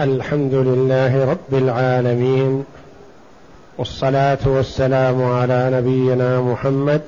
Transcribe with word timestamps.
الحمد 0.00 0.54
لله 0.54 1.24
رب 1.30 1.54
العالمين 1.54 2.64
والصلاة 3.78 4.38
والسلام 4.46 5.22
على 5.22 5.70
نبينا 5.72 6.40
محمد 6.40 7.02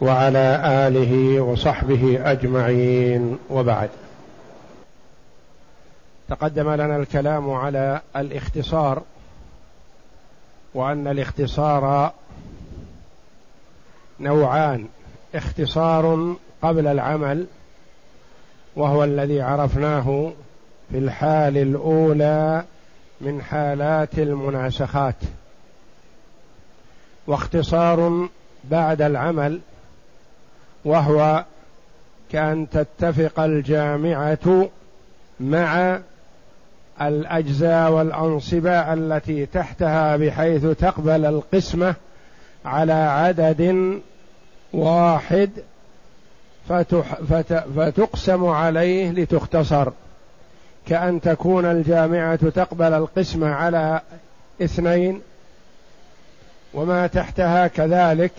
وعلى 0.00 0.62
آله 0.64 1.40
وصحبه 1.40 2.30
أجمعين 2.30 3.38
وبعد. 3.50 3.90
تقدم 6.28 6.70
لنا 6.70 6.96
الكلام 6.96 7.50
على 7.50 8.00
الاختصار 8.16 9.02
وأن 10.74 11.06
الاختصار 11.06 12.12
نوعان 14.20 14.88
اختصار 15.34 16.34
قبل 16.62 16.86
العمل 16.86 17.46
وهو 18.76 19.04
الذي 19.04 19.40
عرفناه 19.40 20.32
في 20.94 21.00
الحال 21.00 21.58
الأولى 21.58 22.64
من 23.20 23.42
حالات 23.42 24.18
المناسخات. 24.18 25.14
واختصار 27.26 28.28
بعد 28.64 29.02
العمل 29.02 29.60
وهو 30.84 31.44
كأن 32.32 32.66
تتفق 32.70 33.40
الجامعة 33.40 34.68
مع 35.40 36.00
الأجزاء 37.02 37.90
والانصبه 37.90 38.92
التي 38.92 39.46
تحتها 39.46 40.16
بحيث 40.16 40.66
تقبل 40.66 41.24
القسمة 41.24 41.94
على 42.64 42.92
عدد 42.92 44.00
واحد 44.72 45.50
فتقسم 47.76 48.44
عليه 48.46 49.10
لتختصر. 49.10 49.90
كأن 50.86 51.20
تكون 51.20 51.64
الجامعة 51.64 52.50
تقبل 52.50 52.92
القسمة 52.92 53.54
على 53.54 54.00
اثنين 54.62 55.20
وما 56.74 57.06
تحتها 57.06 57.66
كذلك 57.66 58.32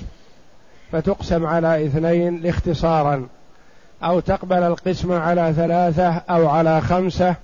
فتقسم 0.92 1.46
على 1.46 1.86
اثنين 1.86 2.48
اختصارا 2.48 3.28
أو 4.04 4.20
تقبل 4.20 4.64
القسمة 4.64 5.20
على 5.20 5.54
ثلاثة 5.56 6.22
أو 6.30 6.50
على 6.50 6.82
خمسة 6.82 7.36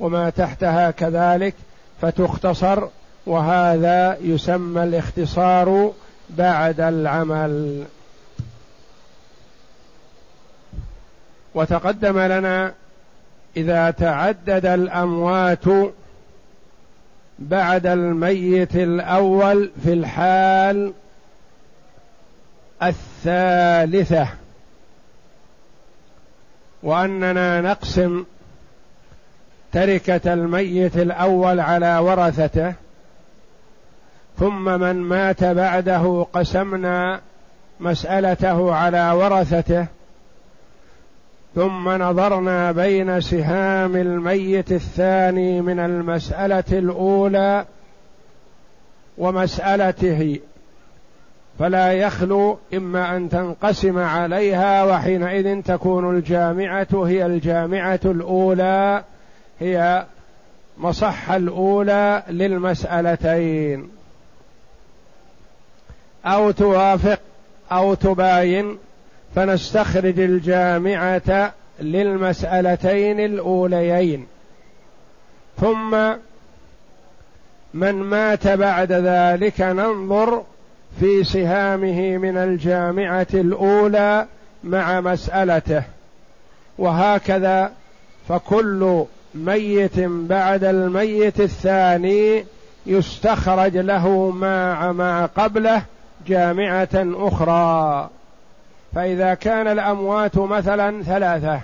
وما 0.00 0.30
تحتها 0.30 0.90
كذلك 0.90 1.54
فتختصر 2.00 2.82
وهذا 3.26 4.18
يسمى 4.20 4.82
الاختصار 4.82 5.92
بعد 6.30 6.80
العمل. 6.80 7.84
وتقدم 11.54 12.18
لنا 12.18 12.72
إذا 13.56 13.90
تعدد 13.90 14.66
الأموات 14.66 15.64
بعد 17.38 17.86
الميت 17.86 18.76
الأول 18.76 19.70
في 19.84 19.92
الحال 19.92 20.92
الثالثة. 22.82 24.28
وأننا 26.82 27.60
نقسم 27.60 28.24
تركة 29.72 30.32
الميت 30.32 30.96
الأول 30.96 31.60
على 31.60 31.98
ورثته 31.98 32.74
ثم 34.38 34.64
من 34.80 34.96
مات 34.96 35.44
بعده 35.44 36.26
قسمنا 36.32 37.20
مسألته 37.80 38.74
على 38.74 39.10
ورثته 39.10 39.86
ثم 41.54 41.88
نظرنا 41.88 42.72
بين 42.72 43.20
سهام 43.20 43.96
الميت 43.96 44.72
الثاني 44.72 45.60
من 45.60 45.78
المسألة 45.78 46.64
الأولى 46.72 47.64
ومسألته 49.18 50.40
فلا 51.58 51.92
يخلو 51.92 52.58
إما 52.74 53.16
أن 53.16 53.28
تنقسم 53.28 53.98
عليها 53.98 54.84
وحينئذ 54.84 55.62
تكون 55.62 56.16
الجامعة 56.16 56.88
هي 56.92 57.26
الجامعة 57.26 58.00
الأولى 58.04 59.04
هي 59.60 60.06
مصح 60.78 61.30
الأولى 61.30 62.22
للمسألتين. 62.28 63.88
أو 66.26 66.50
توافق 66.50 67.18
أو 67.72 67.94
تباين 67.94 68.78
فنستخرج 69.34 70.20
الجامعة 70.20 71.52
للمسألتين 71.80 73.20
الأوليين. 73.20 74.26
ثم 75.60 76.12
من 77.74 77.92
مات 77.92 78.48
بعد 78.48 78.92
ذلك 78.92 79.60
ننظر 79.60 80.42
في 81.00 81.24
سهامه 81.24 82.18
من 82.18 82.36
الجامعة 82.36 83.26
الأولى 83.34 84.26
مع 84.64 85.00
مسألته. 85.00 85.82
وهكذا 86.78 87.72
فكل 88.28 89.04
ميت 89.34 90.00
بعد 90.00 90.64
الميت 90.64 91.40
الثاني 91.40 92.44
يستخرج 92.86 93.76
له 93.76 94.30
مع 94.30 94.92
ما 94.92 95.26
قبله 95.26 95.82
جامعة 96.26 96.88
أخرى. 96.94 98.10
فإذا 98.94 99.34
كان 99.34 99.68
الأموات 99.68 100.38
مثلا 100.38 101.02
ثلاثة 101.02 101.60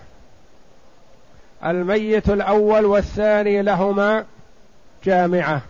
الميت 1.64 2.28
الأول 2.28 2.84
والثاني 2.84 3.62
لهما 3.62 4.24
جامعة 5.04 5.62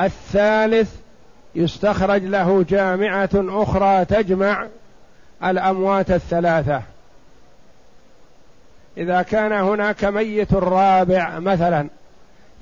الثالث 0.00 0.94
يستخرج 1.54 2.24
له 2.24 2.64
جامعة 2.68 3.30
أخرى 3.34 4.04
تجمع 4.04 4.66
الأموات 5.44 6.10
الثلاثة. 6.10 6.82
إذا 8.96 9.22
كان 9.22 9.52
هناك 9.52 10.04
ميت 10.04 10.54
رابع 10.54 11.38
مثلا 11.38 11.88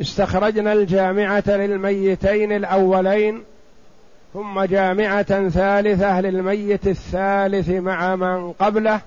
استخرجنا 0.00 0.72
الجامعة 0.72 1.44
للميتين 1.46 2.52
الأولين 2.52 3.44
ثم 4.34 4.64
جامعة 4.64 5.48
ثالثة 5.48 6.20
للميت 6.20 6.86
الثالث 6.86 7.68
مع 7.68 8.16
من 8.16 8.52
قبله 8.52 9.00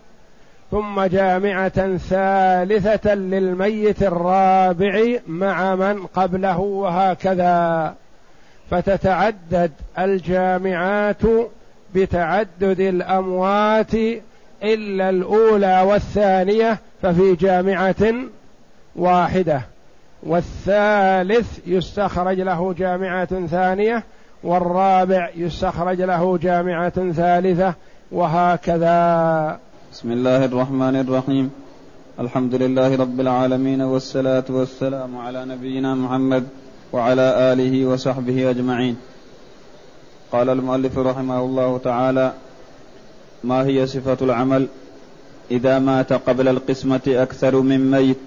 ثم 0.71 1.03
جامعة 1.03 1.97
ثالثة 1.97 3.15
للميت 3.15 4.03
الرابع 4.03 5.17
مع 5.27 5.75
من 5.75 6.05
قبله 6.05 6.59
وهكذا. 6.59 7.95
فتتعدد 8.71 9.71
الجامعات 9.99 11.21
بتعدد 11.95 12.79
الأموات 12.79 13.93
إلا 14.63 15.09
الأولى 15.09 15.81
والثانية 15.81 16.77
ففي 17.01 17.35
جامعة 17.35 18.13
واحدة. 18.95 19.61
والثالث 20.23 21.59
يستخرج 21.67 22.41
له 22.41 22.73
جامعة 22.73 23.47
ثانية 23.47 24.03
والرابع 24.45 25.29
يستخرج 25.35 26.01
له 26.01 26.37
جامعة 26.37 27.11
ثالثة 27.11 27.73
وهكذا. 28.11 29.59
بسم 29.93 30.11
الله 30.11 30.45
الرحمن 30.45 30.95
الرحيم. 30.95 31.51
الحمد 32.19 32.55
لله 32.55 32.95
رب 32.95 33.19
العالمين 33.19 33.81
والصلاة 33.81 34.43
والسلام 34.49 35.17
على 35.17 35.45
نبينا 35.45 35.95
محمد 35.95 36.43
وعلى 36.93 37.53
آله 37.53 37.85
وصحبه 37.85 38.49
أجمعين. 38.49 38.97
قال 40.31 40.49
المؤلف 40.49 40.97
رحمه 40.97 41.39
الله 41.39 41.77
تعالى 41.77 42.33
ما 43.43 43.65
هي 43.65 43.87
صفة 43.87 44.17
العمل؟ 44.21 44.67
إذا 45.51 45.79
مات 45.79 46.13
قبل 46.13 46.47
القسمة 46.47 47.01
أكثر 47.07 47.61
من 47.61 47.91
ميت. 47.91 48.17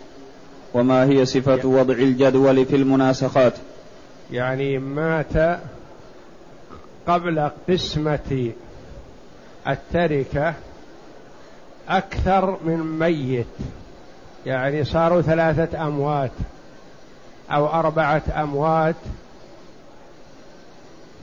وما 0.75 1.05
هي 1.05 1.25
صفة 1.25 1.69
وضع 1.69 1.95
الجدول 1.95 2.65
في 2.67 2.77
المناسخات؟ 2.77 3.53
يعني 4.33 4.79
مات 4.79 5.59
قبل 7.09 7.51
قسمة 7.69 8.53
التركة 9.69 10.55
أكثر 11.89 12.59
من 12.65 12.99
ميت. 12.99 13.47
يعني 14.47 14.85
صاروا 14.85 15.21
ثلاثة 15.21 15.87
أموات 15.87 16.31
أو 17.51 17.67
أربعة 17.67 18.23
أموات. 18.37 18.95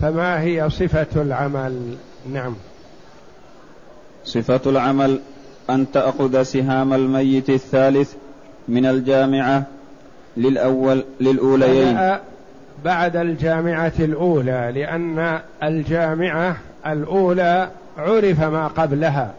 فما 0.01 0.41
هي 0.41 0.69
صفة 0.69 1.21
العمل؟ 1.21 1.95
نعم. 2.33 2.55
صفة 4.23 4.61
العمل 4.65 5.19
أن 5.69 5.91
تأخذ 5.91 6.43
سهام 6.43 6.93
الميت 6.93 7.49
الثالث 7.49 8.13
من 8.67 8.85
الجامعة 8.85 9.63
للأول 10.37 11.05
للأوليين. 11.19 12.17
بعد 12.83 13.15
الجامعة 13.15 13.93
الأولى 13.99 14.71
لأن 14.75 15.39
الجامعة 15.63 16.57
الأولى 16.87 17.69
عرف 17.97 18.41
ما 18.41 18.67
قبلها. 18.67 19.33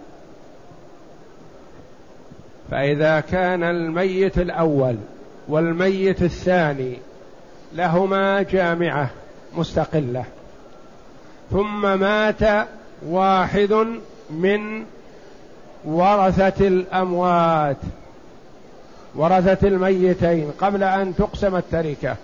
فإذا 2.70 3.20
كان 3.20 3.62
الميت 3.62 4.38
الأول 4.38 4.96
والميت 5.48 6.22
الثاني 6.22 6.98
لهما 7.74 8.42
جامعة 8.42 9.10
مستقلة. 9.56 10.24
ثم 11.50 12.00
مات 12.00 12.68
واحد 13.06 13.86
من 14.30 14.84
ورثة 15.84 16.66
الأموات 16.66 17.76
ورثة 19.14 19.68
الميتين 19.68 20.50
قبل 20.60 20.82
أن 20.82 21.16
تقسم 21.16 21.56
التركة. 21.56 22.16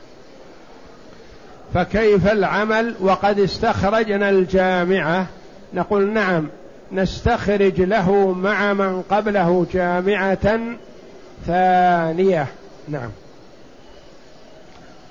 فكيف 1.75 2.33
العمل 2.33 2.95
وقد 3.01 3.41
استخرجنا 3.41 4.31
الجامعة؟ 4.31 5.27
نقول 5.75 6.13
نعم 6.13 6.49
نستخرج 6.93 7.81
له 7.81 8.33
مع 8.33 8.73
من 8.73 9.03
قبله 9.03 9.67
جامعة 9.75 10.61
ثانية. 11.47 12.47
نعم. 12.89 13.11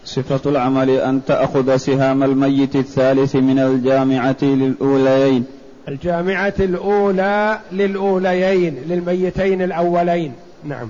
صفة 0.06 0.50
العمل 0.50 0.90
أن 0.90 1.22
تأخذ 1.28 1.78
سهام 1.78 2.24
الميت 2.24 2.75
الثالث 2.75 3.36
من 3.36 3.60
الجامعة 3.60 4.38
للأوليين. 4.42 5.46
الجامعة 5.88 6.54
الأولى 6.60 7.60
للأوليين 7.72 8.75
للميتين 8.90 9.62
الأولين. 9.62 10.34
نعم. 10.63 10.88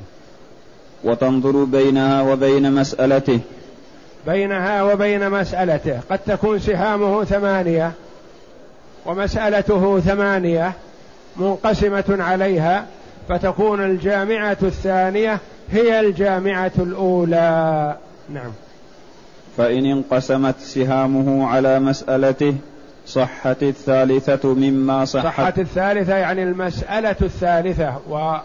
وتنظر 1.03 1.63
بينها 1.63 2.21
وبين 2.21 2.71
مسألته. 2.71 3.39
بينها 4.27 4.83
وبين 4.83 5.29
مسألته. 5.29 5.99
قد 6.09 6.19
تكون 6.19 6.59
سهامه 6.59 7.23
ثمانية 7.23 7.91
ومسألته 9.05 9.99
ثمانية 9.99 10.73
منقسمة 11.35 12.17
عليها 12.19 12.85
فتكون 13.29 13.85
الجامعة 13.85 14.57
الثانية 14.63 15.39
هي 15.71 15.99
الجامعة 15.99 16.71
الأولى. 16.79 17.97
نعم. 18.29 18.51
فإن 19.57 19.85
انقسمت 19.85 20.55
سهامه 20.59 21.47
على 21.47 21.79
مسألته 21.79 22.55
صحت 23.07 23.63
الثالثة 23.63 24.53
مما 24.53 25.05
صحت. 25.05 25.25
صحت 25.25 25.59
الثالثة 25.59 26.15
يعني 26.15 26.43
المسألة 26.43 27.15
الثالثة 27.21 27.99
و 28.09 28.35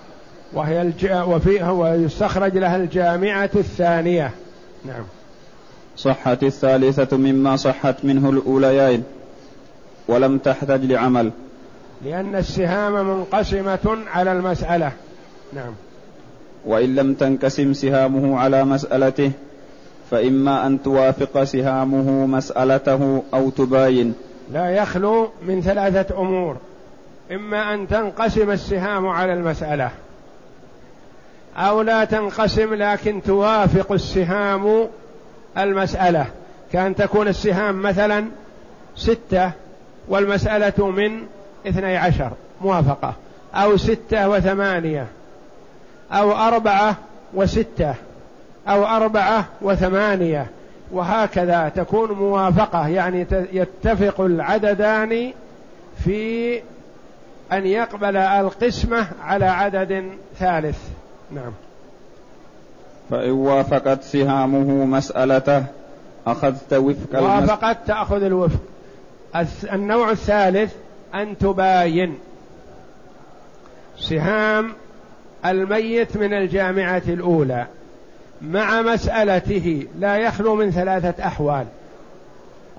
وهي 0.53 0.83
الج... 0.83 1.13
وفيها 1.13 1.71
ويستخرج 1.71 2.59
لها 2.59 2.77
الجامعة 2.77 3.51
الثانية. 3.55 4.31
نعم. 4.85 5.05
صحت 5.97 6.43
الثالثة 6.43 7.17
مما 7.17 7.57
صحت 7.57 8.05
منه 8.05 8.31
الأوليين 8.31 9.05
ولم 10.09 10.39
تحتج 10.39 10.85
لعمل. 10.85 11.31
لأن 12.05 12.37
السهام 12.37 12.93
منقسمة 12.93 13.99
على 14.13 14.33
المسألة. 14.33 14.93
نعم. 15.53 15.73
وإن 16.67 16.95
لم 16.95 17.15
تنقسم 17.15 17.73
سهامه 17.73 18.39
على 18.39 18.65
مسألته 18.65 19.33
فإما 20.11 20.67
أن 20.67 20.83
توافق 20.83 21.45
سهامه 21.45 22.27
مسألته 22.27 23.23
أو 23.35 23.51
تباين. 23.51 24.15
لا 24.53 24.71
يخلو 24.71 25.29
من 25.47 25.63
ثلاثة 25.63 26.21
أمور. 26.21 26.57
إما 27.33 27.75
أن 27.75 27.89
تنقسم 27.89 28.51
السهام 28.51 29.07
على 29.07 29.33
المسألة 29.33 29.91
أو 31.57 31.83
لا 31.83 32.05
تنقسم 32.05 32.75
لكن 32.75 33.23
توافق 33.23 33.93
السهام 33.93 34.89
المسألة 35.59 36.27
كأن 36.73 36.95
تكون 36.95 37.29
السهام 37.29 37.83
مثلا 37.83 38.25
ستة 38.97 39.51
والمسألة 40.09 40.87
من 40.87 41.27
اثني 41.67 41.97
عشر 41.97 42.31
موافقة. 42.61 43.15
أو 43.55 43.77
ستة 43.77 44.29
وثمانية 44.29 45.07
أو 46.13 46.33
أربعة 46.33 46.97
وستة 47.35 47.95
أو 48.69 48.85
أربعة 48.85 49.45
وثمانية. 49.63 50.47
وهكذا 50.91 51.69
تكون 51.69 52.13
موافقة 52.13 52.89
يعني 52.89 53.27
يتفق 53.53 54.21
العددان 54.21 55.33
في 56.05 56.61
أن 57.53 57.67
يقبل 57.67 58.17
القسمة 58.17 59.07
على 59.23 59.45
عدد 59.45 60.05
ثالث. 60.39 60.79
نعم. 61.31 61.53
فإن 63.11 63.31
وافقت 63.31 64.03
سهامه 64.03 64.85
مسألته 64.85 65.65
أخذت 66.27 66.75
وفق 66.75 67.23
وافقت 67.23 67.77
تأخذ 67.87 68.23
الوفق. 68.23 68.61
النوع 69.73 70.11
الثالث 70.11 70.75
أن 71.15 71.39
تباين. 71.39 72.19
سهام 73.99 74.73
الميت 75.47 76.17
من 76.17 76.33
الجامعة 76.33 77.03
الأولى 77.09 77.67
مع 78.43 78.83
مسألته 78.83 79.87
لا 79.99 80.17
يخلو 80.17 80.55
من 80.55 80.71
ثلاثة 80.71 81.27
أحوال. 81.27 81.67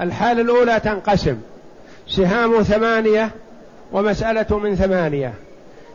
الحالة 0.01 0.41
الأولى 0.41 0.79
تنقسم. 0.79 1.37
سهام 2.07 2.63
ثمانية 2.63 3.31
ومسألة 3.91 4.59
من 4.59 4.75
ثمانية. 4.75 5.33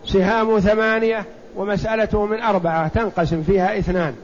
سهام 0.04 0.60
ثمانية 0.60 1.24
ومسألته 1.56 2.26
من 2.26 2.40
أربعة 2.40 2.88
تنقسم 2.88 3.42
فيها 3.42 3.78
اثنان. 3.78 4.14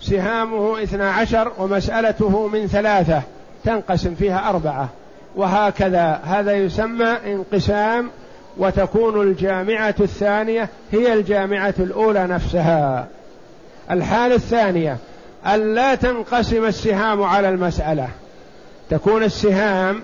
سهامه 0.00 0.82
اثنا 0.82 1.10
عشر 1.10 1.52
ومسألته 1.58 2.48
من 2.48 2.66
ثلاثة 2.66 3.22
تنقسم 3.64 4.14
فيها 4.14 4.48
أربعة. 4.50 4.88
وهكذا 5.36 6.20
هذا 6.24 6.52
يسمى 6.52 7.16
انقسام 7.26 8.10
وتكون 8.58 9.20
الجامعة 9.20 9.94
الثانية 10.00 10.68
هي 10.92 11.12
الجامعة 11.12 11.74
الأولى 11.78 12.26
نفسها. 12.26 13.06
الحالة 13.90 14.34
الثانية 14.34 14.96
أن 15.46 15.74
لا 15.74 15.94
تنقسم 15.94 16.64
السهام 16.64 17.22
على 17.22 17.48
المسألة. 17.48 18.08
تكون 18.90 19.22
السهام 19.22 20.02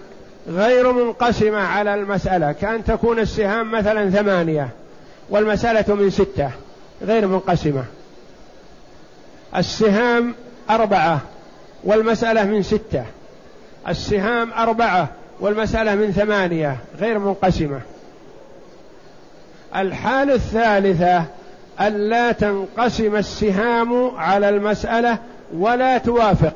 غير 0.49 0.93
منقسمة 0.93 1.59
على 1.59 1.95
المسألة 1.95 2.53
كأن 2.53 2.85
تكون 2.85 3.19
السهام 3.19 3.71
مثلا 3.71 4.11
ثمانية. 4.11 4.69
والمسألة 5.31 5.95
من 5.95 6.11
ستة 6.11 6.51
غير 7.03 7.27
منقسمة. 7.27 7.85
السهام 9.57 10.35
أربعة 10.71 11.21
والمسألة 11.85 12.45
من 12.45 12.63
ستة. 12.63 13.05
السهام 13.89 14.53
أربعة 14.53 15.09
والمسألة 15.41 15.95
من 15.95 16.13
ثمانية 16.13 16.77
غير 17.01 17.19
منقسمة. 17.19 17.81
الحالة 19.77 20.35
الثالثة 20.35 21.25
ألا 21.81 22.33
تنقسم 22.33 23.17
السهام 23.17 24.17
على 24.17 24.49
المسألة 24.49 25.19
ولا 25.55 25.99
توافق. 25.99 26.55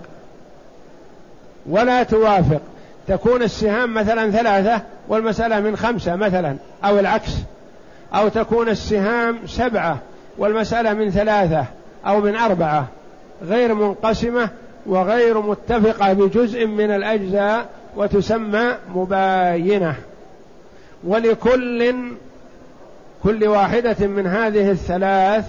ولا 1.66 2.02
توافق. 2.02 2.60
تكون 3.08 3.42
السهام 3.42 3.94
مثلا 3.94 4.30
ثلاثة 4.30 4.82
والمسألة 5.08 5.60
من 5.60 5.76
خمسة 5.76 6.16
مثلا 6.16 6.56
أو 6.84 6.98
العكس. 6.98 7.30
أو 8.14 8.28
تكون 8.28 8.68
السهام 8.68 9.38
سبعة 9.46 9.98
والمسألة 10.38 10.94
من 10.94 11.10
ثلاثة 11.10 11.64
أو 12.06 12.20
من 12.20 12.36
أربعة 12.36 12.86
غير 13.42 13.74
منقسمة 13.74 14.48
وغير 14.86 15.40
متفقة 15.40 16.12
بجزء 16.12 16.66
من 16.66 16.90
الأجزاء 16.90 17.66
وتسمى 17.96 18.74
مباينة. 18.94 19.94
ولكل 21.04 21.94
كل 23.22 23.48
واحدة 23.48 24.06
من 24.06 24.26
هذه 24.26 24.70
الثلاث 24.70 25.44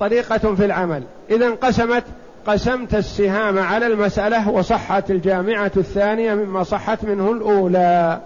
طريقة 0.00 0.54
في 0.54 0.64
العمل. 0.64 1.02
إذا 1.30 1.46
انقسمت 1.46 2.04
قسمت 2.46 2.94
السهام 2.94 3.58
على 3.58 3.86
المسألة 3.86 4.50
وصحت 4.50 5.10
الجامعة 5.10 5.72
الثانية 5.76 6.34
مما 6.34 6.62
صحت 6.62 7.04
منه 7.04 7.32
الأولى. 7.32 8.20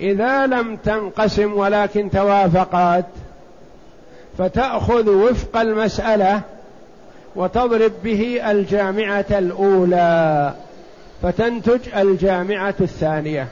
إذا 0.00 0.46
لم 0.46 0.76
تنقسم 0.76 1.52
ولكن 1.54 2.10
توافقت 2.10 3.04
فتأخذ 4.38 5.08
وفق 5.08 5.56
المسألة 5.56 6.40
وتضرب 7.36 7.92
به 8.04 8.50
الجامعة 8.50 9.26
الأولى 9.30 10.54
فتنتج 11.22 11.80
الجامعة 11.96 12.74
الثانية. 12.80 13.48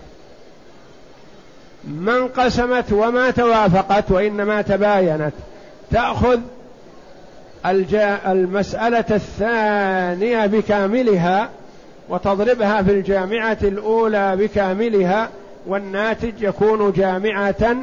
ما 1.85 2.17
انقسمت 2.19 2.93
وما 2.93 3.31
توافقت 3.31 4.11
وإنما 4.11 4.62
تباينت 4.62 5.33
تأخذ 5.90 6.40
المسألة 8.26 9.05
الثانية 9.11 10.47
بكاملها 10.47 11.49
وتضربها 12.09 12.83
في 12.83 12.90
الجامعة 12.90 13.59
الأولى 13.62 14.37
بكاملها 14.37 15.28
والناتج 15.68 16.42
يكون 16.42 16.92
جامعة 16.92 17.76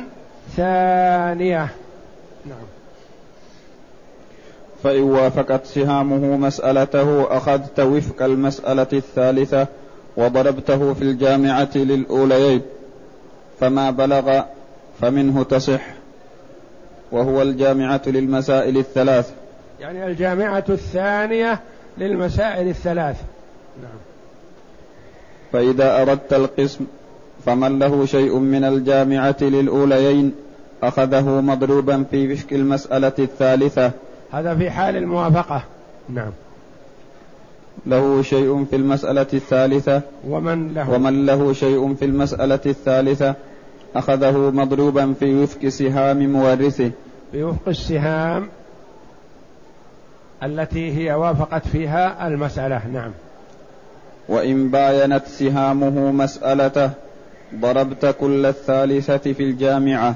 ثانية. 0.55 1.67
نعم. 2.45 2.65
فإن 4.83 5.03
وافقت 5.03 5.65
سهامه 5.65 6.37
مسألته 6.37 7.37
أخذت 7.37 7.79
وفق 7.79 8.23
المسألة 8.23 8.87
الثالثة 8.93 9.67
وضربته 10.17 10.93
في 10.93 11.01
الجامعة 11.01 11.69
للأوليين. 11.75 12.61
فما 13.59 13.91
بلغ 13.91 14.41
فمنه 15.01 15.43
تصح. 15.43 15.81
وهو 17.11 17.41
الجامعة 17.41 18.01
للمسائل 18.07 18.77
الثلاث. 18.77 19.31
يعني 19.79 20.07
الجامعة 20.07 20.63
الثانية 20.69 21.59
للمسائل 21.97 22.67
الثلاث. 22.67 23.21
نعم. 23.81 23.99
فإذا 25.53 26.01
أردت 26.01 26.33
القسم 26.33 26.85
فمن 27.45 27.79
له 27.79 28.05
شيء 28.05 28.39
من 28.39 28.63
الجامعة 28.63 29.35
للأوليين 29.41 30.33
أخذه 30.83 31.41
مضروبا 31.41 32.03
في 32.11 32.33
وفق 32.33 32.47
المسألة 32.51 33.13
الثالثة. 33.19 33.91
هذا 34.31 34.55
في 34.55 34.69
حال 34.69 34.95
الموافقة. 34.95 35.63
نعم. 36.09 36.31
له 37.85 38.21
شيء 38.21 38.65
في 38.65 38.75
المسألة 38.75 39.27
الثالثة. 39.33 40.01
ومن 40.27 40.73
له. 40.73 40.91
ومن 40.91 41.25
له 41.25 41.53
شيء 41.53 41.95
في 41.95 42.05
المسألة 42.05 42.59
الثالثة 42.65 43.35
أخذه 43.95 44.37
مضروبا 44.37 45.13
في 45.19 45.35
وفق 45.35 45.67
سهام 45.67 46.31
مورثه. 46.31 46.91
في 47.31 47.43
وفق 47.43 47.67
السهام 47.67 48.47
التي 50.43 50.97
هي 50.97 51.13
وافقت 51.13 51.67
فيها 51.67 52.27
المسألة. 52.27 52.87
نعم. 52.93 53.11
وإن 54.29 54.69
باينت 54.69 55.25
سهامه 55.25 56.11
مسألته 56.11 56.91
ضربت 57.55 58.15
كل 58.19 58.45
الثالثة 58.45 59.17
في 59.33 59.43
الجامعة. 59.43 60.15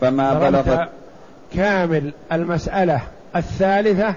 فما 0.00 0.34
بلغت 0.34 0.88
كامل 1.54 2.12
المسألة 2.32 3.02
الثالثة 3.36 4.14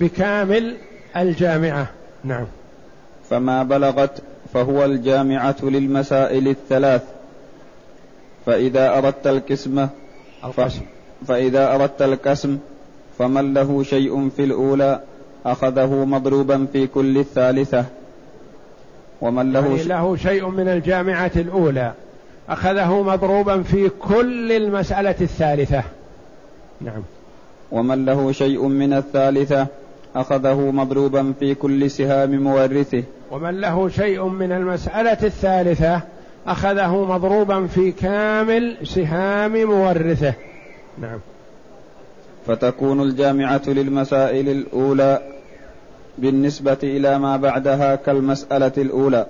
بكامل 0.00 0.76
الجامعة. 1.16 1.86
نعم. 2.24 2.46
فما 3.30 3.62
بلغت 3.62 4.22
فهو 4.54 4.84
الجامعة 4.84 5.56
للمسائل 5.62 6.48
الثلاث. 6.48 7.02
فإذا 8.46 8.98
أردت 8.98 9.26
القسمة 9.26 9.88
القسم. 10.44 10.82
فإذا 11.26 11.74
أردت 11.74 12.02
القسم 12.02 12.58
فمن 13.18 13.54
له 13.54 13.82
شيء 13.82 14.28
في 14.28 14.44
الأولى 14.44 15.00
أخذه 15.46 16.04
مضروبا 16.04 16.66
في 16.72 16.86
كل 16.86 17.18
الثالثة. 17.18 17.84
ومن 19.24 19.52
له 19.52 19.66
يعني 19.66 19.82
له 19.82 20.16
شيء 20.16 20.48
من 20.48 20.68
الجامعة 20.68 21.30
الأولى 21.36 21.92
أخذه 22.48 23.02
مضروبا 23.02 23.62
في 23.62 23.88
كل 23.88 24.52
المسألة 24.52 25.14
الثالثة. 25.20 25.82
نعم. 26.80 27.02
ومن 27.72 28.04
له 28.04 28.32
شيء 28.32 28.66
من 28.66 28.92
الثالثة 28.92 29.66
أخذه 30.16 30.70
مضروبا 30.70 31.32
في 31.40 31.54
كل 31.54 31.90
سهام 31.90 32.42
مورثه. 32.42 33.02
ومن 33.30 33.60
له 33.60 33.88
شيء 33.88 34.24
من 34.24 34.52
المسألة 34.52 35.18
الثالثة 35.22 36.00
أخذه 36.46 37.04
مضروبا 37.04 37.66
في 37.66 37.92
كامل 37.92 38.76
سهام 38.82 39.64
مورثه. 39.64 40.34
نعم. 40.98 41.18
فتكون 42.46 43.02
الجامعة 43.02 43.62
للمسائل 43.66 44.48
الأولى 44.48 45.33
بالنسبة 46.18 46.78
إلى 46.82 47.18
ما 47.18 47.36
بعدها 47.36 47.94
كالمسألة 47.94 48.72
الأولى. 48.78 49.26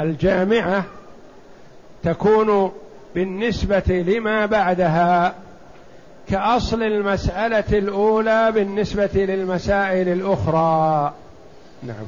الجامعة 0.00 0.84
تكون 2.02 2.72
بالنسبة 3.14 4.04
لما 4.06 4.46
بعدها 4.46 5.34
كأصل 6.28 6.82
المسألة 6.82 7.78
الأولى 7.78 8.52
بالنسبة 8.52 9.10
للمسائل 9.14 10.08
الأخرى. 10.08 11.12
نعم. 11.82 12.06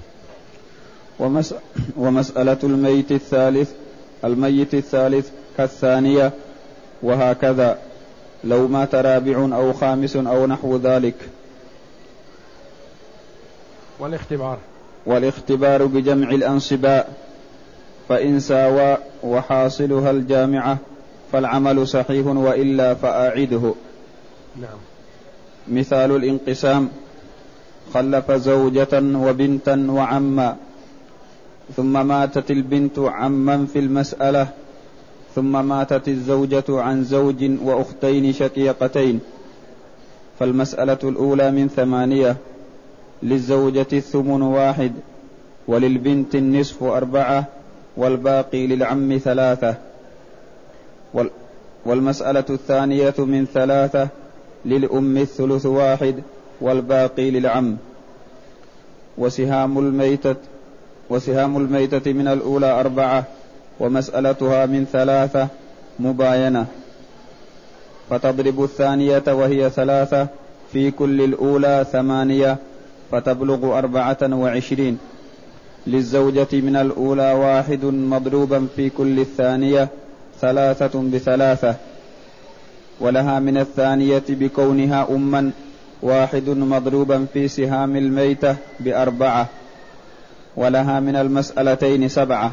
ومس... 1.18 1.54
ومسألة 1.96 2.58
الميت 2.64 3.12
الثالث 3.12 3.72
الميت 4.24 4.74
الثالث 4.74 5.30
كالثانية 5.56 6.32
وهكذا. 7.02 7.78
لو 8.44 8.68
مات 8.68 8.94
رابع 8.94 9.56
أو 9.56 9.72
خامس 9.72 10.16
أو 10.16 10.46
نحو 10.46 10.76
ذلك. 10.76 11.14
والاختبار. 14.00 14.58
والاختبار 15.06 15.86
بجمع 15.86 16.30
الأنصباء 16.30 17.12
فإن 18.08 18.40
ساوى 18.40 18.96
وحاصلها 19.22 20.10
الجامعة 20.10 20.78
فالعمل 21.32 21.88
صحيح 21.88 22.26
وإلا 22.26 22.94
فأعده. 22.94 23.74
نعم. 24.56 24.78
مثال 25.68 26.16
الانقسام 26.16 26.88
خلف 27.94 28.32
زوجة 28.32 29.02
وبنتا 29.14 29.86
وعما 29.90 30.56
ثم 31.76 32.06
ماتت 32.06 32.50
البنت 32.50 32.98
عما 32.98 33.66
في 33.66 33.78
المسألة 33.78 34.48
ثم 35.34 35.64
ماتت 35.68 36.08
الزوجة 36.08 36.64
عن 36.68 37.04
زوج 37.04 37.50
وأختين 37.62 38.32
شقيقتين 38.32 39.20
فالمسألة 40.38 40.98
الأولى 41.04 41.50
من 41.50 41.68
ثمانية. 41.68 42.36
للزوجة 43.22 43.86
الثمن 43.92 44.42
واحد 44.42 44.92
وللبنت 45.68 46.34
النصف 46.34 46.82
أربعة 46.82 47.44
والباقي 47.96 48.66
للعم 48.66 49.18
ثلاثة. 49.18 49.74
والمسألة 51.86 52.44
الثانية 52.50 53.14
من 53.18 53.46
ثلاثة 53.54 54.08
للأم 54.64 55.16
الثلث 55.16 55.66
واحد 55.66 56.14
والباقي 56.60 57.30
للعم. 57.30 57.76
وسهام 59.18 59.78
الميتة 59.78 60.36
وسهام 61.10 61.56
الميتة 61.56 62.12
من 62.12 62.28
الأولى 62.28 62.80
أربعة 62.80 63.24
ومسألتها 63.80 64.66
من 64.66 64.86
ثلاثة 64.92 65.48
مباينة. 65.98 66.66
فتضرب 68.10 68.64
الثانية 68.64 69.22
وهي 69.28 69.70
ثلاثة 69.70 70.26
في 70.72 70.90
كل 70.90 71.22
الأولى 71.22 71.86
ثمانية. 71.92 72.56
فتبلغ 73.12 73.78
أربعة 73.78 74.18
وعشرين 74.22 74.98
للزوجة 75.86 76.48
من 76.52 76.76
الأولى 76.76 77.32
واحد 77.32 77.84
مضروبا 77.84 78.66
في 78.76 78.90
كل 78.90 79.20
الثانية 79.20 79.88
ثلاثة 80.40 81.00
بثلاثة 81.02 81.74
ولها 83.00 83.40
من 83.40 83.56
الثانية 83.56 84.22
بكونها 84.28 85.06
أما 85.10 85.50
واحد 86.02 86.48
مضروبا 86.48 87.26
في 87.32 87.48
سهام 87.48 87.96
الميتة 87.96 88.56
بأربعة 88.80 89.46
ولها 90.56 91.00
من 91.00 91.16
المسألتين 91.16 92.08
سبعة. 92.08 92.52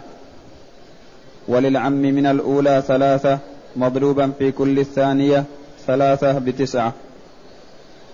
وللعم 1.47 1.93
من 1.93 2.25
الأولى 2.25 2.83
ثلاثة 2.87 3.39
مضروبا 3.75 4.31
في 4.39 4.51
كل 4.51 4.79
الثانية 4.79 5.43
ثلاثة 5.87 6.39
بتسعة 6.39 6.93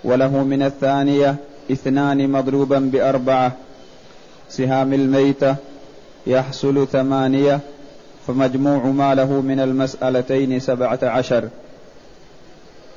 وله 0.04 0.44
من 0.44 0.62
الثانية 0.62 1.36
اثنان 1.70 2.30
مضروبا 2.30 2.78
بأربعة. 2.78 3.52
سهام 4.48 4.92
الميتة 4.92 5.56
يحصل 6.26 6.86
ثمانية 6.88 7.60
فمجموع 8.26 8.84
ما 8.84 9.14
له 9.14 9.40
من 9.40 9.60
المسألتين 9.60 10.60
سبعة 10.60 10.98
عشر. 11.02 11.48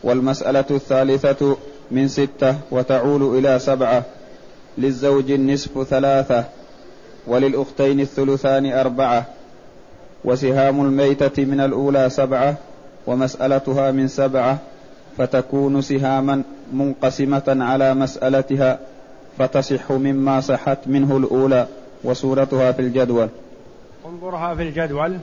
والمسألة 0.04 0.66
الثالثة 0.72 1.58
من 1.92 2.08
ستة 2.08 2.56
وتعول 2.72 3.38
إلى 3.38 3.60
سبعة. 3.60 4.04
للزوج 4.78 5.32
النصف 5.32 5.84
ثلاثة 5.84 6.44
وللأختين 7.28 8.00
الثلثان 8.00 8.72
أربعة. 8.72 9.26
وسهام 10.26 10.82
الميتة 10.82 11.46
من 11.46 11.60
الأولى 11.60 12.10
سبعة 12.10 12.56
ومسألتها 13.08 13.92
من 13.92 14.08
سبعة. 14.08 14.58
فتكون 15.18 15.82
سهاما 15.82 16.44
منقسمة 16.74 17.44
على 17.48 17.94
مسألتها 17.94 18.80
فتصح 19.38 19.92
مما 19.92 20.42
صحت 20.42 20.78
منه 20.86 21.18
الأولى 21.18 21.68
وصورتها 22.04 22.72
في 22.72 22.82
الجدول. 22.82 23.30
انظرها 24.06 24.56
في 24.56 24.62
الجدول. 24.64 25.18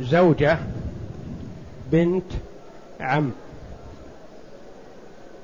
زوجة 0.00 0.58
بنت 1.92 2.24
عم. 3.00 3.30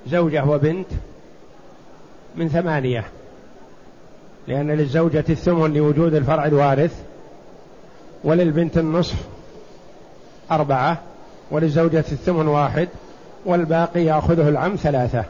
زوجة 0.07 0.45
وبنت 0.45 0.87
من 2.37 2.49
ثمانية. 2.49 3.05
لأن 4.49 4.71
للزوجة 4.71 5.25
الثمن 5.29 5.75
لوجود 5.75 6.14
الفرع 6.14 6.47
الوارث 6.47 7.02
وللبنت 8.25 8.79
النصف 8.79 9.17
أربعة. 10.50 11.12
وللزوجة 11.52 12.04
الثمن 12.12 12.49
واحد 12.49 12.88
والباقي 13.44 14.04
يأخذه 14.04 14.49
العم 14.49 14.76
ثلاثة. 14.76 15.25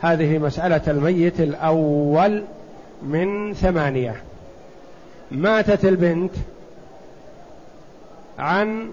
هذه 0.00 0.38
مسألة 0.38 0.80
الميت 0.88 1.40
الأول 1.40 2.44
من 3.02 3.54
ثمانية. 3.54 4.14
ماتت 5.30 5.84
البنت 5.84 6.32
عن 8.38 8.90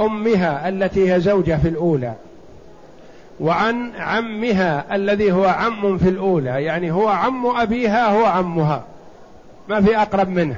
أمها 0.00 0.68
التي 0.68 1.12
هي 1.12 1.20
زوجة 1.20 1.58
في 1.62 1.68
الأولى 1.68 2.12
وعن 3.40 3.92
عمها 3.98 4.94
الذي 4.94 5.32
هو 5.32 5.44
عم 5.44 5.98
في 5.98 6.08
الأولى 6.08 6.64
يعني 6.64 6.90
هو 6.90 7.08
عم 7.08 7.46
أبيها 7.46 8.08
هو 8.08 8.24
عمها. 8.24 8.84
ما 9.68 9.80
في 9.80 9.96
أقرب 9.96 10.28
منه. 10.28 10.56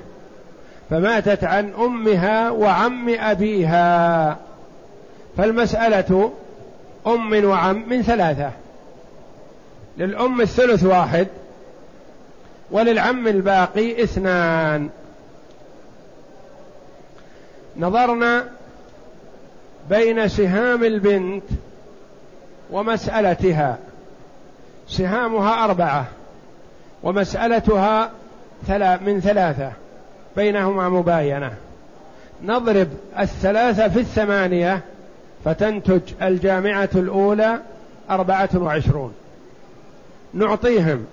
فماتت 0.91 1.45
عن 1.45 1.73
أمها 1.79 2.51
وعم 2.51 3.09
أبيها. 3.09 4.37
فالمسألة 5.37 6.33
أم 7.07 7.45
وعم 7.45 7.89
من 7.89 8.03
ثلاثة. 8.03 8.51
للأم 9.99 10.41
الثلث 10.41 10.85
واحد 10.85 11.29
وللعم 12.71 13.29
الباقي 13.29 14.03
اثنان. 14.03 14.89
نظرنا 17.77 18.45
بين 19.91 20.29
سهام 20.29 20.85
البنت 20.85 21.45
ومسألتها. 22.71 23.79
سهامها 24.89 25.65
أربعة 25.65 26.07
ومسألتها 27.03 28.11
من 29.07 29.21
ثلاثة 29.21 29.73
بينهما 30.37 30.89
مباينة. 30.89 31.55
نضرب 32.45 32.89
الثلاثة 33.19 33.89
في 33.89 34.01
الثمانية 34.01 34.81
فتنتج 35.45 36.01
الجامعة 36.23 36.91
الأولى 36.95 37.61
أربعة 38.11 38.49
وعشرون. 38.55 39.15
نعطيهم. 40.35 41.07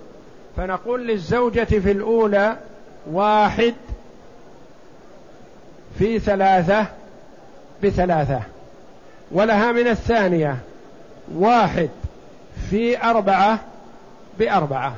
فنقول 0.57 1.07
للزوجة 1.07 1.63
في 1.63 1.91
الأولى 1.91 2.57
واحد 3.11 3.73
في 5.99 6.19
ثلاثة 6.19 6.85
بثلاثة. 7.83 8.41
ولها 9.31 9.71
من 9.71 9.87
الثانية 9.87 10.57
واحد 11.35 11.89
في 12.69 13.03
أربعة 13.03 13.59
بأربعة. 14.39 14.95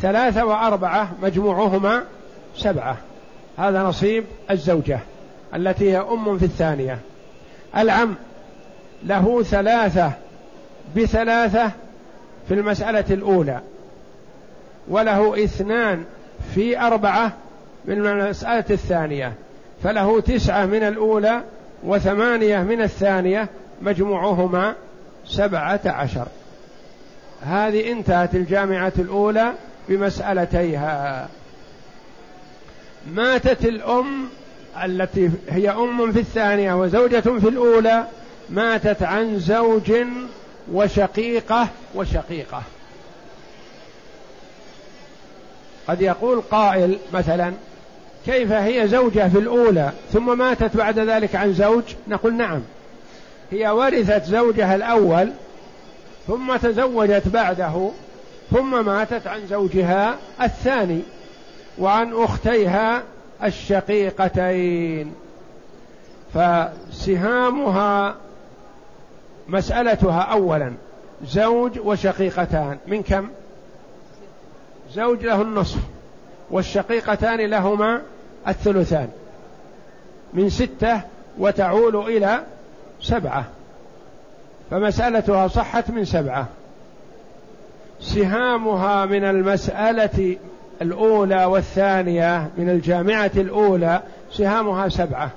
ثلاثة 0.00 0.44
وأربعة 0.44 1.12
مجموعهما 1.22 2.04
سبعة. 2.56 2.96
هذا 3.58 3.82
نصيب 3.82 4.24
الزوجة 4.50 4.98
التي 5.54 5.90
هي 5.92 5.98
أم 5.98 6.38
في 6.38 6.44
الثانية. 6.44 6.98
العم 7.76 8.14
له 9.04 9.42
ثلاثة 9.42 10.12
بثلاثة 10.96 11.70
في 12.48 12.54
المسألة 12.54 13.04
الأولى 13.10 13.60
وله 14.88 15.44
اثنان 15.44 16.04
في 16.54 16.80
أربعة 16.80 17.32
من 17.84 18.06
المسألة 18.06 18.64
الثانية 18.70 19.32
فله 19.82 20.20
تسعة 20.20 20.66
من 20.66 20.82
الأولى 20.82 21.40
وثمانية 21.84 22.58
من 22.58 22.82
الثانية 22.82 23.48
مجموعهما 23.82 24.74
سبعة 25.26 25.80
عشر. 25.86 26.26
هذه 27.42 27.92
انتهت 27.92 28.34
الجامعة 28.34 28.92
الأولى 28.98 29.52
بمسألتيها. 29.88 31.28
ماتت 33.14 33.64
الأم 33.64 34.28
التي 34.84 35.30
هي 35.48 35.70
أم 35.70 36.12
في 36.12 36.20
الثانية 36.20 36.74
وزوجة 36.74 37.20
في 37.20 37.48
الأولى 37.48 38.06
ماتت 38.50 39.02
عن 39.02 39.38
زوج 39.38 39.92
وشقيقة 40.72 41.68
وشقيقة. 41.94 42.62
قد 45.88 46.02
يقول 46.02 46.40
قائل 46.40 46.98
مثلا 47.12 47.52
كيف 48.26 48.52
هي 48.52 48.88
زوجة 48.88 49.28
في 49.28 49.38
الأولى 49.38 49.92
ثم 50.12 50.38
ماتت 50.38 50.76
بعد 50.76 50.98
ذلك 50.98 51.36
عن 51.36 51.52
زوج؟ 51.52 51.82
نقول 52.08 52.34
نعم. 52.34 52.62
هي 53.50 53.68
ورثت 53.68 54.24
زوجها 54.24 54.74
الأول 54.74 55.32
ثم 56.26 56.56
تزوجت 56.56 57.28
بعده 57.28 57.90
ثم 58.50 58.84
ماتت 58.86 59.26
عن 59.26 59.46
زوجها 59.46 60.16
الثاني 60.42 61.00
وعن 61.78 62.12
أختيها 62.12 63.02
الشقيقتين. 63.44 65.14
فسهامها 66.34 68.14
مسألتها 69.48 70.20
أولا 70.20 70.72
زوج 71.26 71.78
وشقيقتان 71.78 72.78
من 72.86 73.02
كم؟ 73.02 73.28
زوج 74.92 75.24
له 75.24 75.42
النصف 75.42 75.78
والشقيقتان 76.50 77.40
لهما 77.40 78.02
الثلثان. 78.48 79.08
من 80.32 80.50
ستة 80.50 81.00
وتعول 81.38 81.96
إلى 81.96 82.40
سبعة. 83.00 83.44
فمسألتها 84.70 85.48
صحت 85.48 85.90
من 85.90 86.04
سبعة. 86.04 86.46
سهامها 88.00 89.06
من 89.06 89.24
المسألة 89.24 90.36
الأولى 90.82 91.44
والثانية 91.44 92.50
من 92.58 92.70
الجامعة 92.70 93.30
الأولى 93.36 94.02
سهامها 94.32 94.88
سبعة. 94.88 95.30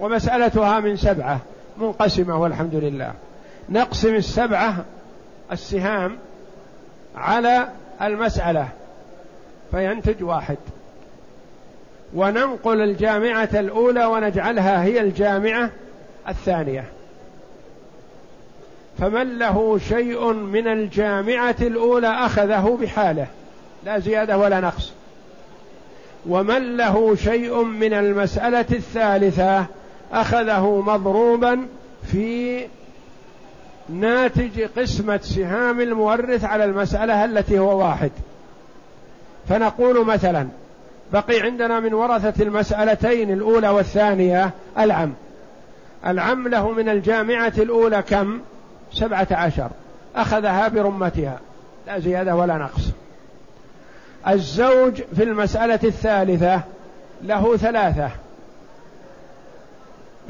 ومسألتها 0.00 0.80
من 0.80 0.96
سبعة. 0.96 1.38
منقسمة 1.80 2.40
والحمد 2.40 2.74
لله. 2.74 3.12
نقسم 3.68 4.14
السبعة 4.14 4.84
السهام 5.52 6.18
على 7.16 7.68
المسألة 8.02 8.68
فينتج 9.70 10.22
واحد. 10.22 10.56
وننقل 12.14 12.80
الجامعة 12.80 13.48
الأولى 13.54 14.04
ونجعلها 14.04 14.82
هي 14.82 15.00
الجامعة 15.00 15.70
الثانية. 16.28 16.84
فمن 18.98 19.38
له 19.38 19.78
شيء 19.78 20.32
من 20.32 20.68
الجامعة 20.68 21.56
الأولى 21.60 22.08
أخذه 22.08 22.78
بحاله 22.82 23.26
لا 23.84 23.98
زيادة 23.98 24.38
ولا 24.38 24.60
نقص. 24.60 24.92
ومن 26.28 26.76
له 26.76 27.14
شيء 27.14 27.62
من 27.62 27.92
المسألة 27.92 28.66
الثالثة 28.72 29.66
أخذه 30.12 30.80
مضروبا 30.80 31.66
في 32.06 32.66
ناتج 33.88 34.62
قسمة 34.78 35.20
سهام 35.22 35.80
المورث 35.80 36.44
على 36.44 36.64
المسألة 36.64 37.24
التي 37.24 37.58
هو 37.58 37.78
واحد. 37.78 38.10
فنقول 39.48 40.06
مثلا 40.06 40.48
بقي 41.12 41.40
عندنا 41.40 41.80
من 41.80 41.94
ورثة 41.94 42.42
المسألتين 42.42 43.30
الأولى 43.30 43.68
والثانية 43.68 44.50
العم. 44.78 45.12
العم 46.06 46.48
له 46.48 46.70
من 46.70 46.88
الجامعة 46.88 47.52
الأولى 47.58 48.02
كم؟ 48.02 48.40
سبعة 48.92 49.28
عشر. 49.30 49.70
أخذها 50.16 50.68
برمتها. 50.68 51.40
لا 51.86 51.98
زيادة 51.98 52.36
ولا 52.36 52.58
نقص. 52.58 52.82
الزوج 54.28 55.02
في 55.16 55.22
المسألة 55.22 55.80
الثالثة 55.84 56.60
له 57.22 57.56
ثلاثة. 57.56 58.10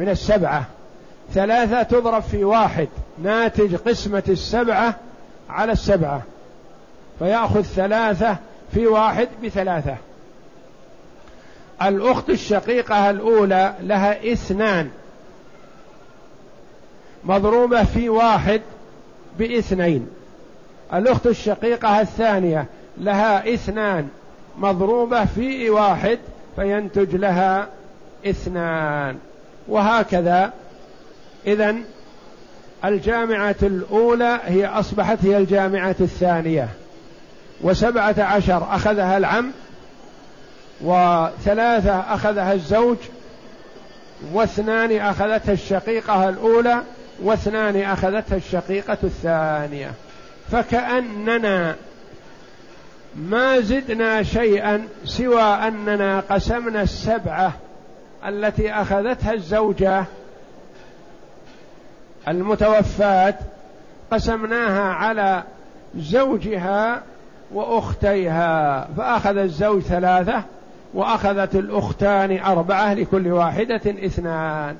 من 0.00 0.08
السبعة. 0.08 0.64
ثلاثة 1.34 1.82
تضرب 1.82 2.22
في 2.22 2.44
واحد. 2.44 2.88
ناتج 3.22 3.76
قسمة 3.76 4.22
السبعة 4.28 4.94
على 5.50 5.72
السبعة. 5.72 6.22
فيأخذ 7.18 7.62
ثلاثة 7.62 8.36
في 8.74 8.86
واحد 8.86 9.28
بثلاثة. 9.44 9.96
الأخت 11.82 12.30
الشقيقة 12.30 13.10
الأولى 13.10 13.74
لها 13.80 14.32
اثنان. 14.32 14.90
مضروبة 17.24 17.84
في 17.84 18.08
واحد 18.08 18.60
باثنين. 19.38 20.08
الأخت 20.94 21.26
الشقيقة 21.26 22.00
الثانية 22.00 22.66
لها 22.98 23.54
اثنان. 23.54 24.08
مضروبة 24.58 25.24
في 25.24 25.70
واحد 25.70 26.18
فينتج 26.56 27.16
لها 27.16 27.68
اثنان. 28.26 29.18
وهكذا. 29.70 30.52
إذا 31.46 31.74
الجامعة 32.84 33.56
الأولى 33.62 34.40
هي 34.44 34.66
أصبحت 34.66 35.18
هي 35.22 35.36
الجامعة 35.36 35.96
الثانية. 36.00 36.68
وسبعة 37.60 38.14
عشر 38.18 38.66
أخذها 38.70 39.16
العم 39.16 39.52
وثلاثة 40.80 42.00
أخذها 42.00 42.52
الزوج 42.52 42.96
واثنان 44.32 44.96
أخذتها 44.96 45.52
الشقيقة 45.52 46.28
الأولى 46.28 46.82
واثنان 47.22 47.76
أخذتها 47.82 48.36
الشقيقة 48.36 48.98
الثانية. 49.02 49.92
فكأننا 50.52 51.76
ما 53.16 53.60
زدنا 53.60 54.22
شيئا 54.22 54.88
سوى 55.04 55.42
أننا 55.42 56.20
قسمنا 56.20 56.82
السبعة 56.82 57.52
التي 58.26 58.72
أخذتها 58.72 59.32
الزوجة 59.32 60.04
المتوفاة 62.28 63.34
قسمناها 64.10 64.92
على 64.92 65.42
زوجها 65.96 67.02
وأختيها 67.52 68.88
فأخذ 68.96 69.36
الزوج 69.36 69.82
ثلاثة 69.82 70.42
وأخذت 70.94 71.54
الأختان 71.54 72.38
أربعة 72.38 72.94
لكل 72.94 73.28
واحدة 73.28 73.80
اثنان 73.86 74.76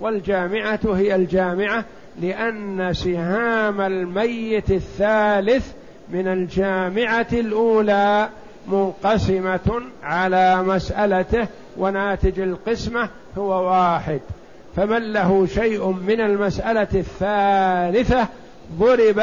والجامعة 0.00 0.80
هي 0.84 1.14
الجامعة 1.14 1.84
لأن 2.20 2.92
سهام 2.92 3.80
الميت 3.80 4.70
الثالث 4.70 5.72
من 6.08 6.28
الجامعة 6.28 7.26
الأولى 7.32 8.28
منقسمة 8.68 9.82
على 10.02 10.62
مسألته 10.62 11.48
وناتج 11.78 12.40
القسمة 12.40 13.08
هو 13.38 13.70
واحد. 13.70 14.20
فمن 14.76 15.12
له 15.12 15.46
شيء 15.46 15.86
من 15.86 16.20
المسألة 16.20 16.88
الثالثة 16.94 18.26
ضرب 18.78 19.22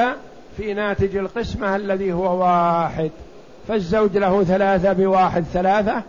في 0.58 0.74
ناتج 0.74 1.16
القسمة 1.16 1.76
الذي 1.76 2.14
هو 2.14 2.42
واحد. 2.44 3.12
فالزوج 3.68 4.18
له 4.18 4.44
ثلاثة 4.44 4.94
بواحد 4.94 5.44
ثلاثة 5.44 6.02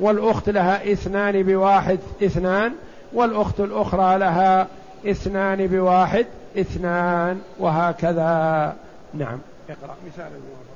والأخت 0.00 0.48
لها 0.48 0.92
اثنان 0.92 1.42
بواحد 1.42 1.98
اثنان 2.22 2.72
والأخت 3.12 3.60
الأخرى 3.60 4.18
لها 4.18 4.66
اثنان 5.06 5.66
بواحد 5.66 6.26
اثنان 6.58 7.40
وهكذا. 7.58 8.76
نعم 9.14 9.38
اقرأ. 9.70 9.96
مثال 10.06 10.26
الموافقة. 10.26 10.74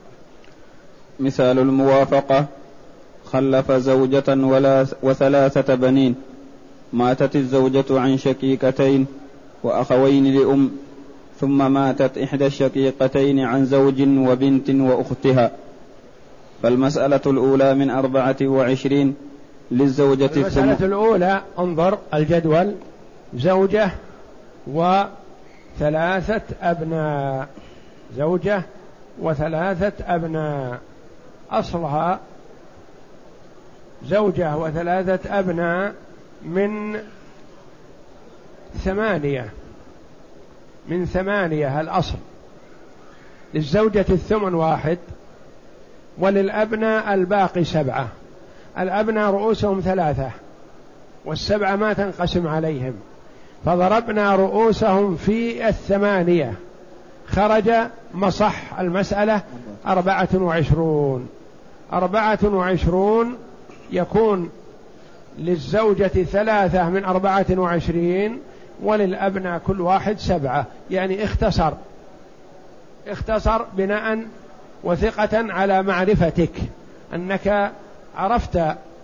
مثال 1.21 1.59
الموافقة. 1.59 2.47
خلف 3.33 3.73
زوجة 3.73 4.29
ولا 4.29 4.87
وثلاثة 5.03 5.75
بنين. 5.75 6.15
ماتت 6.93 7.37
الزوجة 7.37 7.85
عن 7.91 8.19
شقيقتين 8.19 9.07
وأخوين 9.63 10.35
لأم 10.35 10.71
ثم 11.41 11.73
ماتت 11.73 12.19
إحدى 12.19 12.47
الشقيقتين 12.47 13.41
عن 13.41 13.65
زوج 13.65 14.03
وبنت 14.03 14.71
وأختها. 14.71 15.51
فالمسألة 16.63 17.21
الأولى 17.27 17.75
من 17.75 17.91
أربعة 17.91 18.37
وعشرين 18.43 19.15
للزوجة 19.71 20.31
المسألة 20.37 20.73
الثم... 20.73 20.85
الأولى 20.85 21.43
انظر 21.59 21.99
الجدول 22.15 22.75
زوجة 23.35 23.91
وثلاثة 24.67 26.43
أبناء. 26.63 27.49
زوجة 28.17 28.63
وثلاثة 29.21 29.93
أبناء. 30.15 30.79
أصلها 31.51 32.21
زوجة 34.05 34.57
وثلاثة 34.57 35.39
أبناء 35.39 35.95
من 36.43 37.01
ثمانية 38.85 39.51
من 40.89 41.07
ثمانية 41.07 41.81
الأصل. 41.81 42.17
للزوجة 43.55 44.07
الثمن 44.11 44.55
واحد 44.55 44.99
وللأبناء 46.19 47.15
الباقي 47.15 47.65
سبعة. 47.65 48.09
الأبناء 48.79 49.31
رؤوسهم 49.31 49.81
ثلاثة 49.81 50.31
والسبعة 51.25 51.77
ما 51.77 51.93
تنقسم 51.93 52.47
عليهم. 52.47 52.95
فضربنا 53.65 54.37
رؤوسهم 54.37 55.17
في 55.17 55.69
الثمانية. 55.69 56.55
خرج 57.27 57.71
مصح 58.15 58.79
المسألة 58.79 59.43
أربعة 59.87 60.29
وعشرون. 60.35 61.29
أربعة 61.93 62.39
وعشرون 62.45 63.37
يكون 63.93 64.51
للزوجة 65.39 66.07
ثلاثة 66.07 66.89
من 66.89 67.05
أربعة 67.05 67.47
وعشرين 67.51 68.39
وللأبناء 68.83 69.59
كل 69.59 69.81
واحد 69.81 70.19
سبعة. 70.19 70.67
يعني 70.91 71.25
اختصر. 71.25 71.73
اختصر 73.09 73.63
بناء 73.73 74.19
وثقة 74.85 75.53
على 75.53 75.83
معرفتك. 75.83 76.53
أنك 77.15 77.73
عرفت 78.17 78.61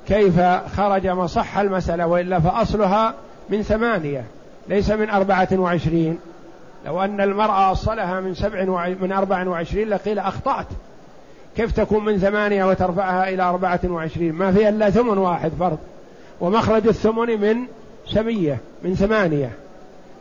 كيف 0.09 0.41
خرج 0.77 1.07
مصح 1.07 1.59
المسألة 1.59 2.07
وإلا 2.07 2.41
فأصلها 2.41 3.15
من 3.51 3.63
ثمانية 3.63 4.25
ليس 4.69 4.91
من 4.91 5.11
أربعة 5.11 5.49
وعشرين. 5.53 6.19
لو 6.87 7.03
أن 7.03 7.21
المرأة 7.21 7.73
أصلها 7.73 8.21
من 8.21 8.35
سبع. 8.35 8.65
من 9.01 9.13
أربع 9.13 9.49
وعشرين 9.49 9.89
لقيل 9.89 10.19
أخطأت. 10.19 10.67
كيف 11.57 11.73
تكون 11.73 12.05
من 12.05 12.19
ثمانية 12.19 12.65
وترفعها 12.65 13.29
إلى 13.29 13.43
أربعة 13.43 13.81
وعشرين؟ 13.85 14.33
ما 14.33 14.53
فيها 14.53 14.69
إلا 14.69 14.91
ثمن 14.91 15.19
واحد 15.19 15.53
فرض. 15.59 15.79
ومخرج 16.41 16.87
الثمن 16.87 17.41
من 17.41 17.57
سمية 18.07 18.59
من 18.83 18.95
ثمانية. 18.95 19.51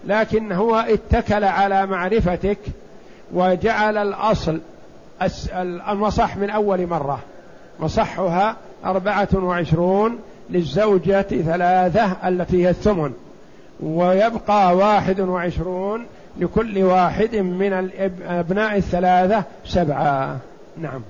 لكن 0.08 0.52
هو 0.52 0.76
اتكل 0.76 1.43
على 1.43 1.86
معرفتك 1.86 2.58
وجعل 3.34 3.98
الأصل 3.98 4.60
المصح 5.89 6.38
من 6.38 6.50
أول 6.50 6.88
مرة. 6.88 7.19
مصحها 7.80 8.56
أربعة 8.86 9.28
وعشرون 9.34 10.19
للزوجة 10.50 11.22
ثلاثة 11.22 12.28
التي 12.28 12.65
هي 12.65 12.69
الثمن. 12.69 13.13
ويبقى 13.84 14.76
واحد 14.76 15.19
وعشرون 15.19 16.06
لكل 16.38 16.84
واحد 16.84 17.36
من 17.36 17.74
الأبناء 17.74 18.78
الثلاثة 18.78 19.43
سبعة. 19.65 20.38
نعم. 20.78 21.02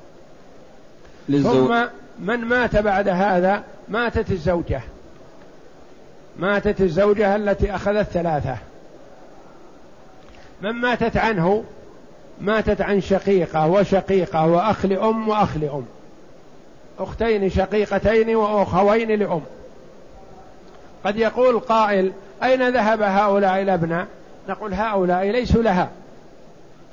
ثم 1.31 1.75
من 2.19 2.35
مات 2.35 2.75
بعد 2.75 3.07
هذا 3.07 3.63
ماتت 3.89 4.31
الزوجة. 4.31 4.81
ماتت 6.39 6.81
الزوجة 6.81 7.35
التي 7.35 7.75
أخذت 7.75 8.07
ثلاثة. 8.09 8.57
من 10.61 10.71
ماتت 10.71 11.17
عنه؟ 11.17 11.63
ماتت 12.41 12.81
عن 12.81 13.01
شقيقة 13.01 13.67
وشقيقة 13.67 14.47
وأخ 14.47 14.85
لأم 14.85 15.29
وأخ 15.29 15.57
لأم. 15.57 15.85
أختين 16.99 17.49
شقيقتين 17.49 18.35
وأخوين 18.35 19.19
لأم. 19.19 19.41
قد 21.05 21.17
يقول 21.17 21.59
قائل 21.59 22.11
أين 22.43 22.69
ذهب 22.69 23.01
هؤلاء 23.01 23.61
الأبناء؟ 23.61 24.07
نقول 24.49 24.73
هؤلاء 24.73 25.31
ليسوا 25.31 25.63
لها. 25.63 25.89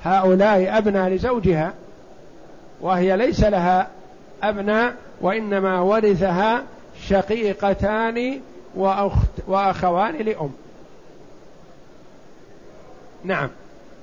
هؤلاء 0.03 0.77
أبناء 0.77 1.09
لزوجها 1.09 1.73
وهي 2.81 3.17
ليس 3.17 3.43
لها 3.43 3.87
أبناء 4.43 4.93
وإنما 5.21 5.79
ورثها 5.79 6.63
شقيقتان 7.07 8.39
وأخت 8.75 9.29
وأخوان 9.47 10.15
لأم. 10.15 10.51
نعم. 13.23 13.49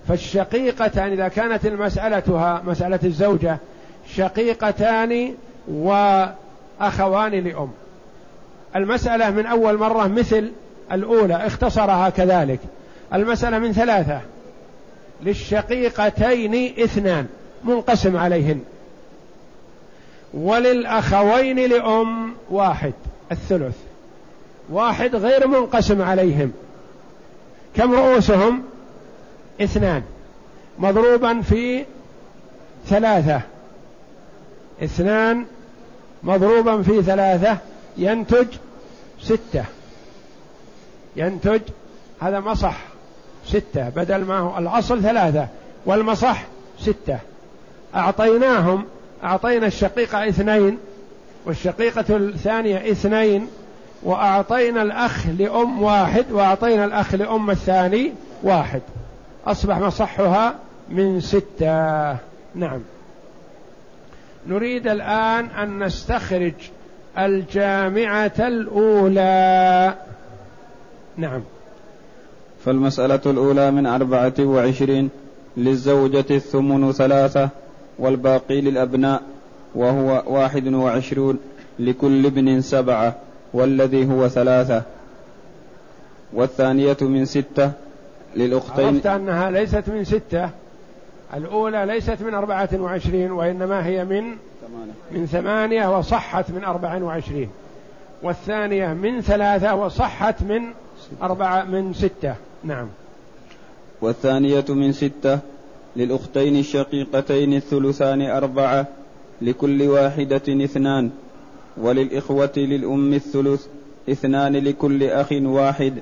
فالشقيقتان 0.08 1.12
إذا 1.12 1.28
كانت 1.28 1.66
المسألتها 1.66 2.62
مسألة 2.66 2.98
الزوجة 3.04 3.56
شقيقتان 4.14 5.34
وأخوان 5.68 7.32
لأم. 7.32 7.70
المسألة 8.76 9.30
من 9.30 9.46
أول 9.46 9.78
مرة 9.78 10.06
مثل 10.06 10.52
الأولى 10.92 11.34
اختصرها 11.34 12.10
كذلك. 12.10 12.60
المسألة 13.14 13.58
من 13.58 13.72
ثلاثة. 13.72 14.20
للشقيقتين 15.22 16.74
اثنان 16.84 17.26
منقسم 17.64 18.16
عليهن. 18.16 18.60
وللأخوين 20.34 21.58
لأم 21.58 22.34
واحد 22.50 22.92
الثلث. 23.32 23.76
واحد 24.70 25.16
غير 25.16 25.46
منقسم 25.48 26.02
عليهم. 26.02 26.52
كم 27.76 27.92
رؤوسهم؟ 27.92 28.62
اثنان. 29.60 30.02
مضروبا 30.78 31.40
في 31.40 31.84
ثلاثة. 32.86 33.40
اثنان 34.84 35.46
مضروبا 36.22 36.82
في 36.82 37.02
ثلاثة 37.02 37.58
ينتج 37.96 38.46
ستة. 39.22 39.64
ينتج 41.16 41.60
هذا 42.20 42.40
مصح 42.40 42.76
ستة. 43.46 43.88
بدل 43.88 44.24
ما 44.24 44.38
هو 44.38 44.58
الأصل 44.58 45.02
ثلاثة 45.02 45.48
والمصح 45.86 46.44
ستة. 46.80 47.18
أعطيناهم 47.94 48.84
أعطينا 49.24 49.66
الشقيقة 49.66 50.28
اثنين 50.28 50.78
والشقيقة 51.46 52.16
الثانية 52.16 52.90
اثنين 52.90 53.48
وأعطينا 54.02 54.82
الأخ 54.82 55.26
لأم 55.38 55.82
واحد 55.82 56.24
وأعطينا 56.32 56.84
الأخ 56.84 57.14
لأم 57.14 57.50
الثاني 57.50 58.12
واحد. 58.42 58.82
أصبح 59.46 59.78
مصحها 59.78 60.54
من 60.88 61.20
ستة. 61.20 62.10
نعم. 62.54 62.80
نريد 64.46 64.88
الآن 64.88 65.44
أن 65.44 65.84
نستخرج 65.84 66.54
الجامعة 67.18 68.32
الأولى. 68.38 69.94
نعم. 71.16 71.42
فالمسألة 72.64 73.20
الأولى 73.26 73.70
من 73.70 73.86
أربعة 73.86 74.34
وعشرين 74.40 75.10
للزوجة 75.56 76.24
الثمن 76.30 76.92
ثلاثة. 76.92 77.48
والباقي 77.98 78.60
للأبناء 78.60 79.22
وهو 79.74 80.22
واحد 80.26 80.68
وعشرون 80.68 81.38
لكل 81.78 82.26
ابن 82.26 82.60
سبعة 82.60 83.14
والذي 83.52 84.12
هو 84.12 84.28
ثلاثة. 84.28 84.82
والثانية 86.32 86.96
من 87.00 87.24
ستة 87.24 87.72
للأختين. 88.36 88.86
عرفت 88.86 89.06
أنها 89.06 89.50
ليست 89.50 89.84
من 89.88 90.04
ستة 90.04 90.50
الأولى 91.34 91.86
ليست 91.86 92.22
من 92.22 92.34
أربعة 92.34 92.68
وعشرين 92.72 93.32
وإنما 93.32 93.86
هي 93.86 94.04
من 94.04 94.36
ثمانية. 94.60 94.92
من 95.10 95.26
ثمانية 95.26 95.98
وصحت 95.98 96.50
من 96.50 96.64
أربعة 96.64 97.04
وعشرين. 97.04 97.48
والثانية 98.22 98.92
من 98.92 99.20
ثلاثة 99.20 99.74
وصحت 99.74 100.42
من 100.42 100.62
أربعة 101.22 101.64
من 101.64 101.92
ستة. 101.94 102.34
نعم. 102.64 102.86
والثانية 104.00 104.64
من 104.68 104.92
ستة 104.92 105.38
للأختين 105.98 106.56
الشقيقتين 106.56 107.54
الثلثان 107.54 108.22
أربعة 108.22 108.86
لكل 109.42 109.82
واحدة 109.82 110.42
اثنان 110.48 111.10
وللإخوة 111.76 112.52
للأم 112.56 113.14
الثلث 113.14 113.66
اثنان 114.10 114.56
لكل 114.56 115.04
أخ 115.04 115.32
واحد 115.32 115.94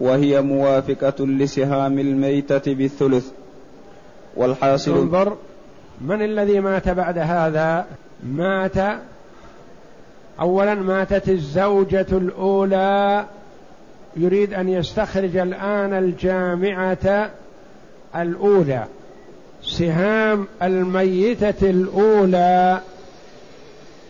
وهي 0.00 0.42
موافقة 0.42 1.26
لسهام 1.26 1.98
الميتة 1.98 2.74
بالثلث. 2.74 3.30
والحاصل 4.36 4.92
انظر 4.92 5.36
من 6.00 6.22
الذي 6.22 6.60
مات 6.60 6.88
بعد 6.88 7.18
هذا؟ 7.18 7.86
مات 8.26 9.00
اولا 10.40 10.74
ماتت 10.74 11.28
الزوجة 11.28 12.06
الأولى. 12.12 13.26
يريد 14.16 14.54
أن 14.54 14.68
يستخرج 14.68 15.36
الآن 15.36 15.92
الجامعة 15.92 17.30
الأولى. 18.16 18.84
سهام 19.66 20.46
الميتة 20.62 21.70
الأولى. 21.70 22.80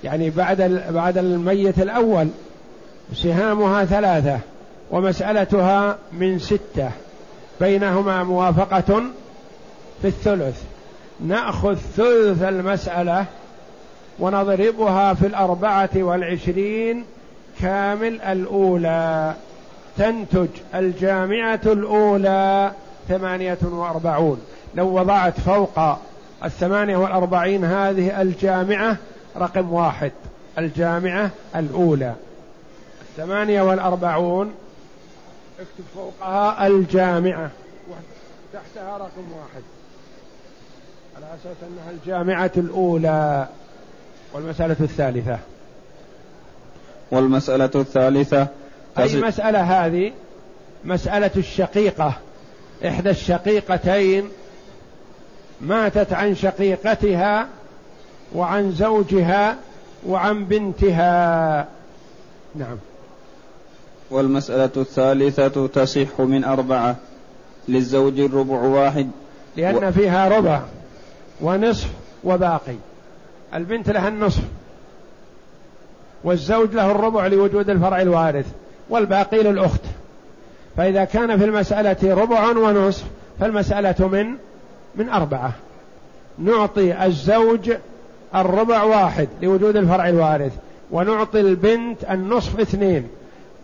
يعني 0.05 0.31
بعد 0.31 0.63
بعد 0.91 1.19
الميت 1.19 1.79
الأول. 1.79 2.29
سهامها 3.15 3.85
ثلاثة 3.85 4.39
ومسألتها 4.91 5.99
من 6.13 6.39
ستة. 6.39 6.91
بينهما 7.61 8.25
موافقة 8.25 9.03
في 10.03 10.09
الثلث. 10.09 10.63
نأخذ 11.21 11.75
ثلث 11.75 12.43
المسألة 12.43 13.25
ونضربها 14.19 15.15
في 15.15 15.27
الأربعة 15.27 15.91
والعشرين 15.95 17.05
كامل 17.61 18.21
الأولى. 18.21 19.35
تنتج 19.99 20.49
الجامعة 20.75 21.61
الأولى 21.67 22.73
ثمانية 23.09 23.59
وأربعون. 23.63 24.41
لو 24.75 24.99
وضعت 24.99 25.41
فوق 25.41 25.99
الثمانية 26.45 26.97
والأربعين 26.97 27.65
هذه 27.65 28.23
الجامعة 28.23 28.97
رقم 29.37 29.73
واحد 29.73 30.13
الجامعة 30.59 31.31
الأولى. 31.57 32.15
الثمانية 33.01 33.63
والأربعون 33.63 34.55
اكتب 35.61 35.85
فوقها 35.95 36.67
الجامعة 36.67 37.51
تحتها 38.53 38.97
رقم 38.97 39.33
واحد. 39.33 39.63
على 41.17 41.27
أساس 41.27 41.57
أنها 41.63 41.91
الجامعة 41.91 42.53
الأولى 42.57 43.49
والمسألة 44.33 44.77
الثالثة. 44.81 45.39
والمسألة 47.11 47.71
الثالثة 47.75 48.49
أي 48.99 49.17
مسألة 49.17 49.87
هذه؟ 49.87 50.13
مسألة 50.85 51.31
الشقيقة. 51.37 52.13
إحدى 52.87 53.11
الشقيقتين 53.11 54.29
ماتت 55.61 56.13
عن 56.13 56.35
شقيقتها 56.35 57.49
وعن 58.35 58.73
زوجها 58.73 59.57
وعن 60.07 60.45
بنتها. 60.45 61.69
نعم. 62.55 62.77
والمسألة 64.11 64.71
الثالثة 64.77 65.67
تصح 65.67 66.21
من 66.21 66.45
أربعة 66.45 66.97
للزوج 67.69 68.21
الربع 68.21 68.61
واحد. 68.61 69.11
لأن 69.57 69.85
و... 69.85 69.93
فيها 69.93 70.29
ربع 70.29 70.61
ونصف 71.41 71.89
وباقي. 72.25 72.77
البنت 73.55 73.91
لها 73.91 74.09
النصف. 74.09 74.43
والزوج 76.25 76.75
له 76.75 76.91
الربع 76.91 77.27
لوجود 77.27 77.71
الفرع 77.71 78.01
الوارث 78.03 78.47
والباقي 78.91 79.43
للأخت. 79.43 79.81
فإذا 80.77 81.05
كان 81.05 81.39
في 81.39 81.45
المسألة 81.45 82.15
ربع 82.15 82.51
ونصف 82.51 83.05
فالمسألة 83.41 84.09
من 84.09 84.37
من 84.97 85.09
أربعة. 85.09 85.53
نعطي 86.39 87.07
الزوج 87.07 87.73
الربع 88.35 88.83
واحد 88.83 89.29
لوجود 89.43 89.77
الفرع 89.77 90.09
الوارث 90.09 90.53
ونعطي 90.91 91.41
البنت 91.41 92.05
النصف 92.11 92.61
اثنين 92.61 93.09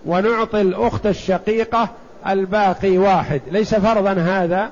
ونعطي 0.06 0.60
الأخت 0.60 1.06
الشقيقة 1.06 1.88
الباقي 2.26 2.98
واحد. 2.98 3.40
ليس 3.50 3.74
فرضا 3.74 4.12
هذا 4.12 4.70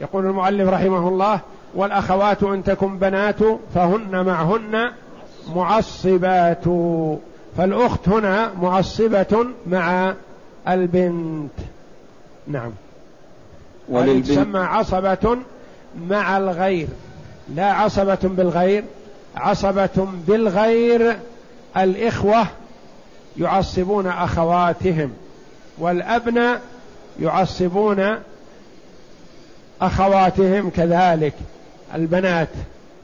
يقول 0.00 0.26
المؤلف 0.26 0.68
رحمه 0.68 1.08
الله 1.08 1.40
والأخوات 1.74 2.42
إن 2.42 2.64
تكن 2.64 2.98
بنات 2.98 3.38
فهن 3.74 4.24
معهن 4.26 4.90
معصبات. 5.54 6.64
فالأخت 7.56 8.08
هنا 8.08 8.52
معصبة 8.62 9.46
مع 9.66 10.14
البنت. 10.68 11.52
نعم. 12.46 12.70
وللبنت. 13.88 14.28
تسمى 14.28 14.58
عصبة 14.58 15.38
مع 16.08 16.36
الغير 16.36 16.88
لا 17.54 17.72
عصبة 17.72 18.18
بالغير 18.22 18.84
عصبة 19.36 20.08
بالغير. 20.28 21.18
الإخوة 21.76 22.46
يعصبون 23.36 24.06
أخواتهم 24.06 25.12
والأبناء 25.78 26.60
يعصبون 27.20 28.16
أخواتهم 29.80 30.70
كذلك. 30.70 31.34
البنات 31.94 32.48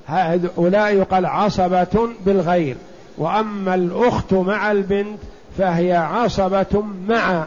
هؤلاء 0.06 0.94
يقال 0.94 1.26
عصبة 1.26 2.08
بالغير. 2.26 2.76
وأما 3.18 3.74
الأخت 3.74 4.32
مع 4.32 4.72
البنت 4.72 5.18
فهي 5.58 5.96
عصبة 5.96 6.84
مع 7.08 7.46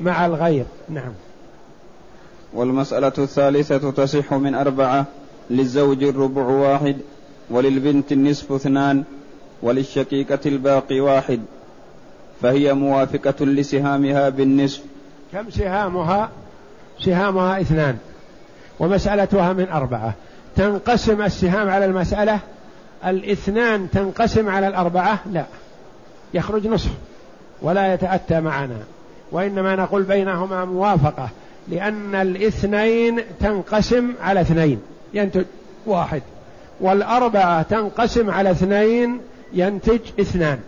مع 0.00 0.26
الغير. 0.26 0.64
نعم. 0.88 1.12
والمسألة 2.52 3.12
الثالثة 3.18 3.90
تصح 3.90 4.34
من 4.34 4.54
أربعة 4.54 5.04
للزوج 5.50 6.04
الربع 6.04 6.42
واحد 6.42 6.96
وللبنت 7.50 8.12
النصف 8.12 8.52
اثنان 8.52 9.04
وللشقيقة 9.62 10.38
الباقي 10.46 11.00
واحد 11.00 11.40
فهي 12.42 12.74
موافقة 12.74 13.46
لسهامها 13.46 14.28
بالنصف. 14.28 14.82
كم 15.32 15.50
سهامها؟ 15.50 16.30
سهامها 17.04 17.60
اثنان 17.60 17.98
ومسألتها 18.80 19.52
من 19.52 19.68
أربعة. 19.68 20.14
تنقسم 20.56 21.22
السهام 21.22 21.68
على 21.68 21.84
المسألة؟ 21.84 22.38
الاثنان 23.06 23.90
تنقسم 23.90 24.48
على 24.48 24.68
الأربعة؟ 24.68 25.18
لا 25.32 25.44
يخرج 26.34 26.66
نصف 26.66 26.90
ولا 27.62 27.94
يتأتى 27.94 28.40
معنا 28.40 28.78
وإنما 29.32 29.76
نقول 29.76 30.02
بينهما 30.02 30.64
موافقة. 30.64 31.28
لأن 31.70 32.14
الاثنين 32.14 33.20
تنقسم 33.40 34.12
على 34.22 34.40
اثنين 34.40 34.80
ينتج 35.14 35.44
واحد. 35.86 36.22
والأربعة 36.80 37.62
تنقسم 37.62 38.30
على 38.30 38.50
اثنين 38.50 39.20
ينتج 39.52 40.00
اثنان. 40.20 40.58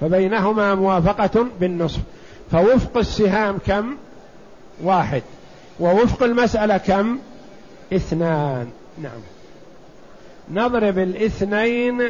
فبينهما 0.00 0.74
موافقة 0.74 1.46
بالنصف. 1.60 2.00
فوفق 2.52 2.98
السهام 2.98 3.58
كم؟ 3.66 3.96
واحد. 4.82 5.22
ووفق 5.80 6.22
المسألة 6.22 6.76
كم؟ 6.76 7.18
اثنان. 7.92 8.68
نعم. 9.02 9.20
نضرب 10.50 10.98
الاثنين 10.98 12.02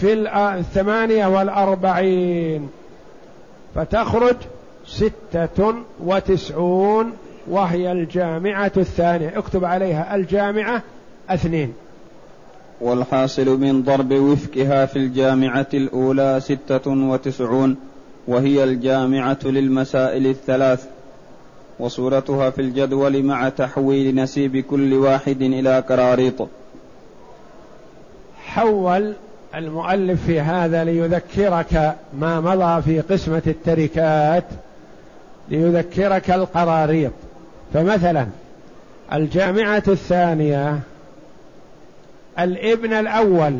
في 0.00 0.12
الثمانية 0.36 1.26
والأربعين. 1.26 2.68
فتخرج 3.74 4.36
ستة 4.86 5.74
وتسعون 6.00 7.12
وهي 7.48 7.92
الجامعة 7.92 8.72
الثانية. 8.76 9.38
اكتب 9.38 9.64
عليها 9.64 10.16
الجامعة 10.16 10.82
اثنين. 11.28 11.72
والحاصل 12.80 13.60
من 13.60 13.82
ضرب 13.82 14.12
وفقها 14.12 14.86
في 14.86 14.96
الجامعة 14.96 15.66
الأولى 15.74 16.40
ستة 16.40 16.90
وتسعون 16.90 17.76
وهي 18.28 18.64
الجامعة 18.64 19.38
للمسائل 19.44 20.26
الثلاث. 20.26 20.86
وصورتها 21.78 22.50
في 22.50 22.62
الجدول 22.62 23.22
مع 23.22 23.48
تحويل 23.48 24.14
نسيب 24.14 24.56
كل 24.56 24.94
واحد 24.94 25.42
إلى 25.42 25.80
قراريط. 25.80 26.48
حول 28.44 29.14
المؤلف 29.54 30.26
في 30.26 30.40
هذا 30.40 30.84
ليذكرك 30.84 31.96
ما 32.18 32.40
مضى 32.40 32.82
في 32.82 33.00
قسمة 33.00 33.42
التركات 33.46 34.44
ليذكرك 35.48 36.30
القراريط. 36.30 37.12
فمثلا 37.74 38.26
الجامعة 39.12 39.82
الثانية 39.88 40.80
الابن 42.38 42.92
الأول 42.92 43.58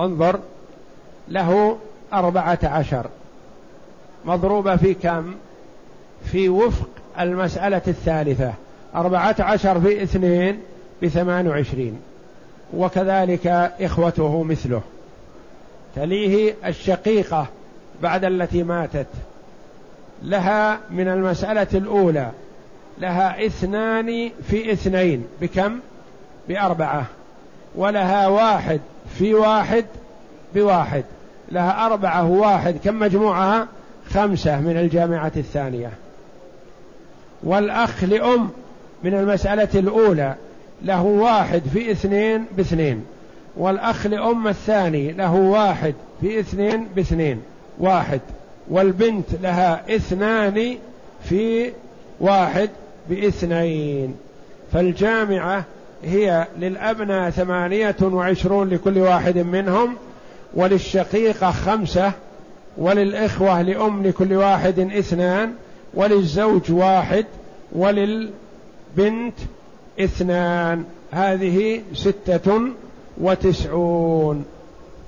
انظر 0.00 0.40
له 1.28 1.78
أربعة 2.12 2.58
عشر. 2.62 3.06
مضروبة 4.24 4.76
في 4.76 4.94
كم؟ 4.94 5.34
في 6.24 6.48
وفق 6.48 6.88
المسألة 7.20 7.82
الثالثة. 7.88 8.52
أربعة 8.94 9.36
عشر 9.38 9.80
في 9.80 10.02
اثنين 10.02 10.60
بثمان 11.02 11.48
وعشرين. 11.48 12.00
وكذلك 12.74 13.46
إخوته 13.80 14.42
مثله. 14.42 14.82
تليه 15.96 16.54
الشقيقة 16.66 17.46
بعد 18.02 18.24
التي 18.24 18.62
ماتت. 18.62 19.06
لها 20.22 20.78
من 20.90 21.08
المسألة 21.08 21.66
الأولى. 21.74 22.30
لها 22.98 23.46
اثنان 23.46 24.30
في 24.48 24.72
اثنين. 24.72 25.24
بكم؟ 25.40 25.78
بأربعة. 26.48 27.06
ولها 27.74 28.28
واحد 28.28 28.80
في 29.18 29.34
واحد 29.34 29.84
بواحد. 30.54 31.04
لها 31.52 31.86
أربعة 31.86 32.30
واحد. 32.30 32.76
كم 32.84 32.98
مجموعها؟ 32.98 33.66
خمسة 34.10 34.60
من 34.60 34.76
الجامعة 34.76 35.32
الثانية. 35.36 35.90
والأخ 37.42 38.04
لأم 38.04 38.50
من 39.04 39.14
المسألة 39.14 39.68
الأولى. 39.74 40.34
له 40.82 41.02
واحد 41.02 41.62
في 41.72 41.90
اثنين 41.90 42.44
باثنين. 42.56 43.04
والأخ 43.56 44.06
لأم 44.06 44.48
الثاني 44.48 45.12
له 45.12 45.34
واحد 45.34 45.94
في 46.20 46.40
اثنين 46.40 46.88
باثنين. 46.96 47.42
واحد. 47.78 48.20
والبنت 48.70 49.26
لها 49.42 49.96
اثنان 49.96 50.78
في 51.24 51.72
واحد 52.20 52.70
باثنين. 53.08 54.16
فالجامعة 54.72 55.64
هي 56.04 56.46
للأبناء 56.58 57.30
ثمانية 57.30 57.96
وعشرون 58.02 58.68
لكل 58.68 58.98
واحد 58.98 59.38
منهم 59.38 59.94
وللشقيقة 60.54 61.50
خمسة 61.50 62.12
وللإخوة 62.78 63.62
لأم 63.62 64.06
لكل 64.06 64.32
واحد 64.32 64.78
اثنان 64.78 65.52
وللزوج 65.94 66.72
واحد 66.72 67.26
وللبنت 67.72 69.34
اثنان. 70.00 70.84
هذه 71.12 71.82
ستة 71.94 72.60
وتسعون. 73.20 74.44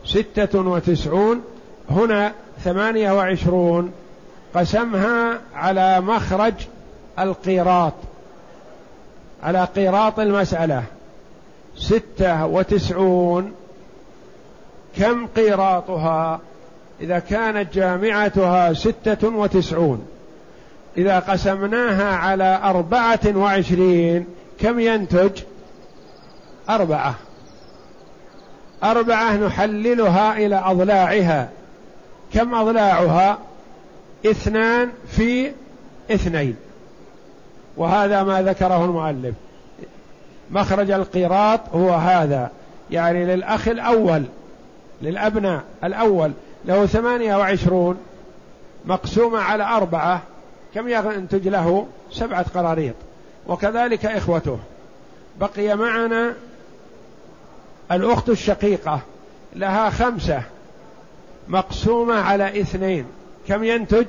ستة 0.04 0.60
وتسعون. 0.60 1.42
هنا 1.90 2.32
ثمانية 2.64 3.12
وعشرون. 3.12 3.92
قسمها 4.54 5.40
على 5.54 6.00
مخرج 6.00 6.54
القيراط 7.22 7.92
على 9.42 9.64
قيراط 9.64 10.20
المسألة. 10.20 10.82
ستة 11.76 12.46
وتسعون. 12.46 13.52
كم 14.96 15.26
قيراطها؟ 15.26 16.40
إذا 17.00 17.18
كانت 17.18 17.74
جامعتها 17.74 18.72
ستة 18.72 19.28
وتسعون. 19.28 20.06
إذا 20.96 21.18
قسمناها 21.18 22.16
على 22.16 22.60
أربعة 22.64 23.20
وعشرين 23.36 24.26
كم 24.60 24.80
ينتج؟ 24.80 25.42
أربعة. 26.70 27.14
أربعة 28.84 29.36
نحللها 29.36 30.36
إلى 30.36 30.62
أضلاعها. 30.64 31.48
كم 32.34 32.54
أضلاعها؟ 32.54 33.38
اثنان 34.26 34.90
في 35.08 35.52
اثنين. 36.10 36.56
وهذا 37.78 38.22
ما 38.22 38.42
ذكره 38.42 38.84
المؤلف. 38.84 39.34
مخرج 40.50 40.90
القيراط 40.90 41.60
هو 41.74 41.90
هذا. 41.90 42.50
يعني 42.90 43.24
للأخ 43.24 43.68
الأول 43.68 44.24
للأبناء 45.02 45.62
الأول 45.84 46.32
له 46.64 46.86
ثمانية 46.86 47.36
وعشرون 47.36 47.96
مقسومة 48.84 49.38
على 49.38 49.64
أربعة. 49.64 50.22
كم 50.74 50.88
ينتج 50.88 51.48
له؟ 51.48 51.86
سبعة 52.12 52.46
قراريط. 52.54 52.94
وكذلك 53.46 54.06
إخوته. 54.06 54.58
بقي 55.40 55.76
معنا 55.76 56.34
الأخت 57.92 58.28
الشقيقة 58.28 59.00
لها 59.56 59.90
خمسة 59.90 60.42
مقسومة 61.48 62.14
على 62.14 62.60
اثنين. 62.60 63.04
كم 63.48 63.64
ينتج؟ 63.64 64.06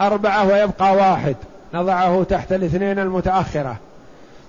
أربعة 0.00 0.48
ويبقى 0.48 0.96
واحد. 0.96 1.36
نضعه 1.76 2.24
تحت 2.24 2.52
الاثنين 2.52 2.98
المتأخرة. 2.98 3.76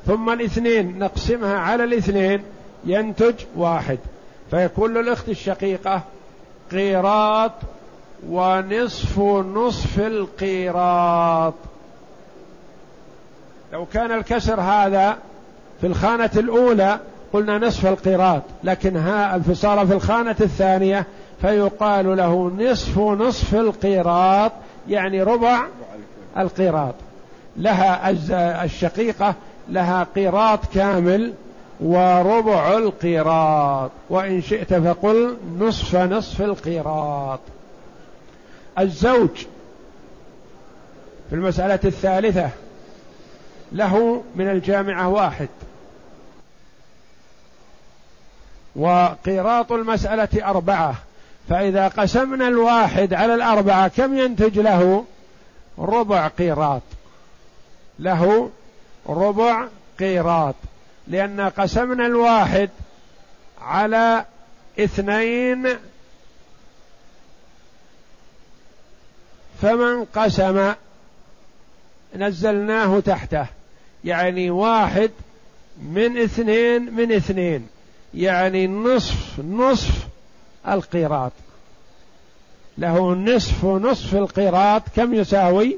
ثم 0.07 0.29
الاثنين 0.29 0.99
نقسمها 0.99 1.57
على 1.57 1.83
الاثنين 1.83 2.43
ينتج 2.85 3.35
واحد. 3.55 3.97
فيكون 4.51 4.93
للأخت 4.93 5.29
الشقيقة 5.29 6.01
قيراط 6.71 7.51
ونصف 8.29 9.19
نصف 9.55 9.99
القيراط. 9.99 11.53
لو 13.73 13.85
كان 13.85 14.11
الكسر 14.11 14.61
هذا 14.61 15.17
في 15.81 15.87
الخانة 15.87 16.29
الأولى 16.35 16.99
قلنا 17.33 17.57
نصف 17.57 17.85
القيراط 17.85 18.41
لكن 18.63 18.97
ها 18.97 19.35
الفصال 19.35 19.87
في 19.87 19.93
الخانة 19.93 20.35
الثانية 20.41 21.05
فيقال 21.41 22.17
له 22.17 22.51
نصف 22.57 22.99
نصف 22.99 23.55
القيراط 23.55 24.51
يعني 24.89 25.23
ربع 25.23 25.65
القيراط. 26.37 26.95
لها 27.57 28.09
الشقيقة 28.65 29.35
لها 29.69 30.07
قيراط 30.15 30.59
كامل 30.73 31.33
وربع 31.79 32.77
القيراط. 32.77 33.91
وإن 34.09 34.41
شئت 34.41 34.73
فقل 34.73 35.37
نصف 35.59 35.95
نصف 35.95 36.41
القيراط. 36.41 37.39
الزوج 38.79 39.45
في 41.29 41.35
المسألة 41.35 41.79
الثالثة 41.85 42.49
له 43.71 44.23
من 44.35 44.49
الجامعة 44.49 45.07
واحد. 45.09 45.49
وقيراط 48.75 49.71
المسألة 49.71 50.49
أربعة. 50.49 50.95
فإذا 51.49 51.87
قسمنا 51.87 52.47
الواحد 52.47 53.13
على 53.13 53.33
الأربعة 53.35 53.87
كم 53.87 54.17
ينتج 54.17 54.59
له؟ 54.59 55.03
ربع 55.79 56.27
قيراط. 56.27 56.81
له 57.99 58.49
ربع 59.09 59.67
قيراط 59.99 60.55
لأن 61.07 61.41
قسمنا 61.41 62.05
الواحد 62.05 62.69
على 63.61 64.25
اثنين 64.79 65.77
فمن 69.61 70.05
قسم 70.05 70.73
نزلناه 72.15 72.99
تحته 72.99 73.45
يعني 74.03 74.49
واحد 74.49 75.11
من 75.81 76.17
اثنين 76.17 76.93
من 76.93 77.11
اثنين 77.11 77.67
يعني 78.13 78.67
نصف 78.67 79.39
نصف 79.39 80.07
القيراط. 80.67 81.31
له 82.77 83.13
نصف 83.15 83.65
نصف 83.65 84.15
القيراط 84.15 84.83
كم 84.95 85.13
يساوي؟ 85.13 85.77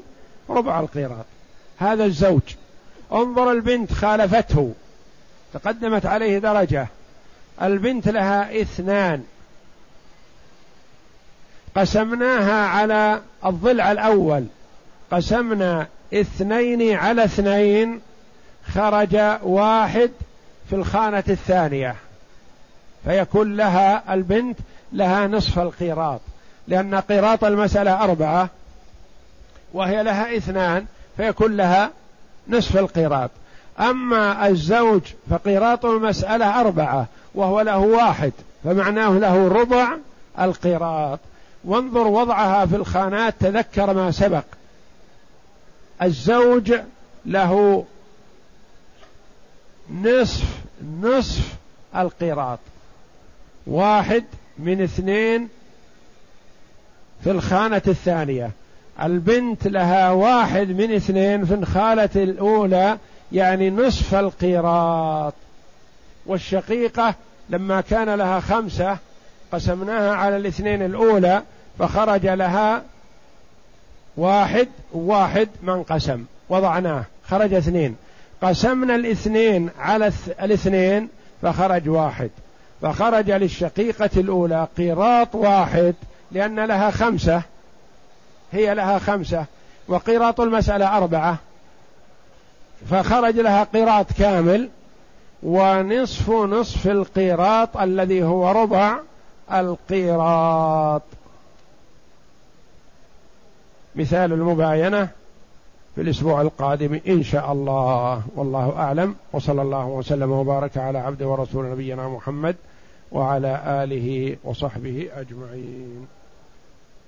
ربع 0.50 0.80
القيراط. 0.80 1.26
هذا 1.80 2.04
الزوج. 2.04 2.42
انظر 3.12 3.52
البنت 3.52 3.92
خالفته. 3.92 4.72
تقدمت 5.52 6.06
عليه 6.06 6.38
درجة. 6.38 6.86
البنت 7.62 8.08
لها 8.08 8.60
اثنان. 8.60 9.24
قسمناها 11.76 12.66
على 12.66 13.20
الضلع 13.46 13.92
الأول. 13.92 14.44
قسمنا 15.12 15.86
اثنين 16.14 16.96
على 16.96 17.24
اثنين. 17.24 18.00
خرج 18.74 19.16
واحد 19.42 20.10
في 20.68 20.76
الخانة 20.76 21.24
الثانية. 21.28 21.96
فيكون 23.04 23.56
لها 23.56 24.14
البنت 24.14 24.58
لها 24.92 25.26
نصف 25.26 25.58
القيراط. 25.58 26.20
لأن 26.68 26.94
قيراط 26.94 27.44
المسألة 27.44 28.04
أربعة. 28.04 28.48
وهي 29.72 30.02
لها 30.02 30.36
اثنان. 30.36 30.86
فيكون 31.20 31.56
لها 31.56 31.90
نصف 32.48 32.76
القيراط. 32.76 33.30
أما 33.80 34.48
الزوج 34.48 35.00
فقيراط 35.30 35.84
المسألة 35.84 36.60
أربعة 36.60 37.06
وهو 37.34 37.60
له 37.60 37.78
واحد 37.78 38.32
فمعناه 38.64 39.18
له 39.18 39.48
ربع 39.48 39.96
القيراط. 40.40 41.18
وانظر 41.64 42.06
وضعها 42.06 42.66
في 42.66 42.76
الخانات 42.76 43.34
تذكر 43.40 43.92
ما 43.94 44.10
سبق. 44.10 44.44
الزوج 46.02 46.74
له 47.26 47.84
نصف 50.02 50.44
نصف 51.00 51.54
القيراط. 51.96 52.58
واحد 53.66 54.24
من 54.58 54.82
اثنين 54.82 55.48
في 57.24 57.30
الخانة 57.30 57.82
الثانية. 57.88 58.50
البنت 59.02 59.68
لها 59.68 60.10
واحد 60.10 60.68
من 60.68 60.94
اثنين 60.94 61.44
في 61.44 61.54
الخالة 61.54 62.10
الأولى 62.16 62.98
يعني 63.32 63.70
نصف 63.70 64.14
القيراط. 64.14 65.34
والشقيقة 66.26 67.14
لما 67.50 67.80
كان 67.80 68.14
لها 68.14 68.40
خمسة 68.40 68.98
قسمناها 69.52 70.14
على 70.14 70.36
الاثنين 70.36 70.82
الأولى 70.82 71.42
فخرج 71.78 72.26
لها 72.26 72.82
واحد 74.16 74.68
واحد 74.92 75.48
من 75.62 75.82
قسم. 75.82 76.24
وضعناه 76.48 77.04
خرج 77.28 77.54
اثنين. 77.54 77.96
قسمنا 78.42 78.94
الاثنين 78.94 79.70
على 79.78 80.12
الاثنين 80.42 81.08
فخرج 81.42 81.88
واحد. 81.88 82.30
فخرج 82.82 83.30
للشقيقة 83.30 84.10
الأولى 84.16 84.68
قيراط 84.76 85.34
واحد 85.34 85.94
لأن 86.32 86.60
لها 86.60 86.90
خمسة. 86.90 87.42
هي 88.52 88.74
لها 88.74 88.98
خمسة 88.98 89.44
وقيراط 89.88 90.40
المسألة 90.40 90.96
أربعة. 90.96 91.38
فخرج 92.90 93.36
لها 93.36 93.64
قيراط 93.64 94.12
كامل 94.12 94.68
ونصف 95.42 96.30
نصف 96.30 96.86
القيراط 96.86 97.76
الذي 97.76 98.22
هو 98.22 98.50
ربع 98.50 98.98
القيراط 99.52 101.02
مثال 103.96 104.32
المباينة 104.32 105.08
في 105.94 106.00
الأسبوع 106.00 106.40
القادم 106.40 107.00
إن 107.08 107.22
شاء 107.22 107.52
الله. 107.52 108.22
والله 108.36 108.72
أعلم. 108.76 109.14
وصلى 109.32 109.62
الله 109.62 109.86
وسلم 109.86 110.30
وبارك 110.30 110.76
على 110.76 110.98
عبد 110.98 111.22
ورسول 111.22 111.70
نبينا 111.70 112.08
محمد 112.08 112.56
وعلى 113.12 113.62
آله 113.66 114.36
وصحبه 114.44 115.08
أجمعين. 115.16 116.06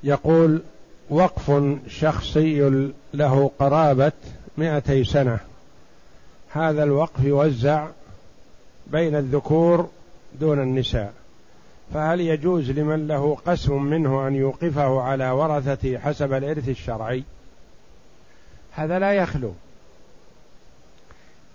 يقول 0.05 0.62
وقف 1.11 1.76
شخصي 1.88 2.90
له 3.14 3.50
قرابة 3.59 4.12
مئتي 4.59 5.05
سنة. 5.05 5.38
هذا 6.53 6.84
الوقف 6.84 7.24
يوزع 7.24 7.86
بين 8.86 9.16
الذكور 9.16 9.88
دون 10.40 10.62
النساء. 10.62 11.12
فهل 11.94 12.20
يجوز 12.20 12.70
لمن 12.70 13.07
له 13.09 13.38
قسم 13.46 13.82
منه 13.82 14.28
أن 14.28 14.34
يوقفه 14.34 15.00
على 15.00 15.30
ورثته 15.30 15.98
حسب 15.98 16.32
الإرث 16.32 16.68
الشرعي؟ 16.68 17.24
هذا 18.72 18.98
لا 18.98 19.12
يخلو. 19.12 19.53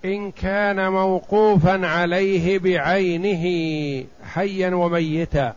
إن 0.04 0.30
كان 0.30 0.92
موقوفا 0.92 1.86
عليه 1.86 2.58
بعينه 2.58 3.44
حيا 4.24 4.74
وميتا 4.74 5.54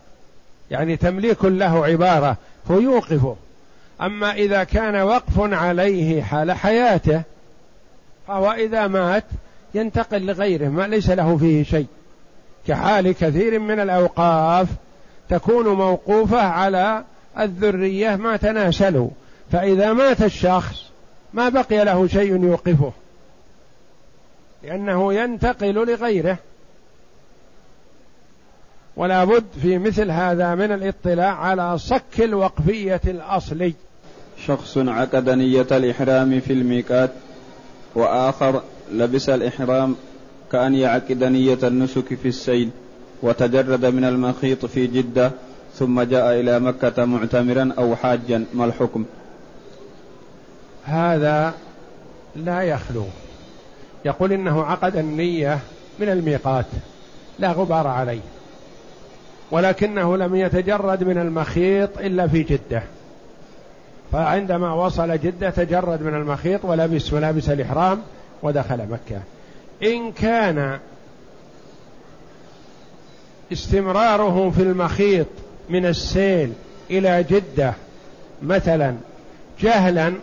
يعني 0.70 0.96
تمليك 0.96 1.44
له 1.44 1.86
عبارة 1.86 2.36
فيوقفه 2.66 3.36
أما 4.02 4.32
إذا 4.32 4.64
كان 4.64 4.96
وقف 4.96 5.40
عليه 5.52 6.22
حال 6.22 6.52
حياته 6.52 7.22
فهو 8.28 8.52
إذا 8.52 8.86
مات 8.86 9.24
ينتقل 9.74 10.26
لغيره 10.26 10.68
ما 10.68 10.86
ليس 10.86 11.10
له 11.10 11.36
فيه 11.36 11.62
شيء. 11.62 11.86
كحال 12.66 13.12
كثير 13.12 13.58
من 13.58 13.80
الأوقاف 13.80 14.68
تكون 15.28 15.68
موقوفة 15.68 16.40
على 16.40 17.04
الذرية 17.38 18.16
ما 18.16 18.36
تناسلوا 18.36 19.08
فإذا 19.52 19.92
مات 19.92 20.22
الشخص 20.22 20.84
ما 21.34 21.48
بقي 21.48 21.84
له 21.84 22.06
شيء 22.06 22.44
يوقفه 22.44 22.92
لأنه 24.62 25.14
ينتقل 25.14 25.74
لغيره. 25.74 26.38
ولا 28.96 29.24
بد 29.24 29.44
في 29.62 29.78
مثل 29.78 30.10
هذا 30.10 30.54
من 30.54 30.72
الاطلاع 30.72 31.34
على 31.36 31.78
صك 31.78 32.20
الوقفية 32.20 33.00
الأصلي. 33.04 33.74
شخص 34.46 34.78
عقد 34.78 35.30
نية 35.30 35.66
الإحرام 35.72 36.40
في 36.40 36.52
الميقات 36.52 37.10
وآخر 37.94 38.62
لبس 38.92 39.28
الإحرام 39.28 39.96
كأن 40.52 40.74
يعقد 40.74 41.24
نية 41.24 41.58
النسك 41.62 42.14
في 42.14 42.28
السيل 42.28 42.70
وتجرد 43.22 43.84
من 43.84 44.04
المخيط 44.04 44.66
في 44.66 44.86
جدة 44.86 45.30
ثم 45.74 46.02
جاء 46.02 46.40
إلى 46.40 46.60
مكة 46.60 47.04
معتمرا 47.04 47.72
أو 47.78 47.96
حاجا 47.96 48.44
ما 48.54 48.64
الحكم؟ 48.64 49.04
هذا 50.84 51.54
لا 52.36 52.62
يخلو. 52.62 53.04
يقول 54.04 54.32
إنه 54.32 54.62
عقد 54.62 54.96
النية 54.96 55.58
من 55.98 56.08
الميقات 56.08 56.66
لا 57.38 57.52
غبار 57.52 57.86
عليه 57.86 58.20
ولكنه 59.50 60.16
لم 60.16 60.34
يتجرد 60.34 61.04
من 61.04 61.18
المخيط 61.18 61.98
إلا 61.98 62.28
في 62.28 62.42
جدة. 62.42 62.82
فعندما 64.12 64.74
وصل 64.74 65.18
جدة 65.18 65.50
تجرد 65.50 66.02
من 66.02 66.14
المخيط 66.14 66.64
ولبس 66.64 67.12
ملابس 67.12 67.48
الإحرام 67.48 68.02
ودخل 68.42 68.88
مكة. 68.88 69.20
إن 69.82 70.12
كان 70.12 70.78
استمراره 73.52 74.50
في 74.50 74.62
المخيط 74.62 75.26
من 75.68 75.86
السيل 75.86 76.52
إلى 76.90 77.22
جدة 77.22 77.74
مثلا 78.42 78.94
جهلا 79.60 80.14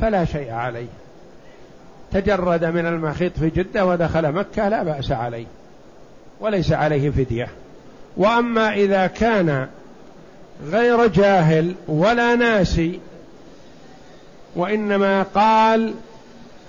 فلا 0.00 0.24
شيء 0.24 0.50
عليه. 0.50 0.88
تجرد 2.12 2.64
من 2.64 2.86
المخيط 2.86 3.38
في 3.38 3.50
جدة 3.50 3.86
ودخل 3.86 4.32
مكة 4.32 4.68
لا 4.68 4.82
بأس 4.82 5.12
عليه. 5.12 5.46
وليس 6.40 6.72
عليه 6.72 7.10
فدية. 7.10 7.48
وأما 8.16 8.74
إذا 8.74 9.06
كان 9.06 9.68
غير 10.64 11.06
جاهل 11.06 11.74
ولا 11.88 12.34
ناسي 12.34 13.00
وإنما 14.56 15.22
قال 15.22 15.94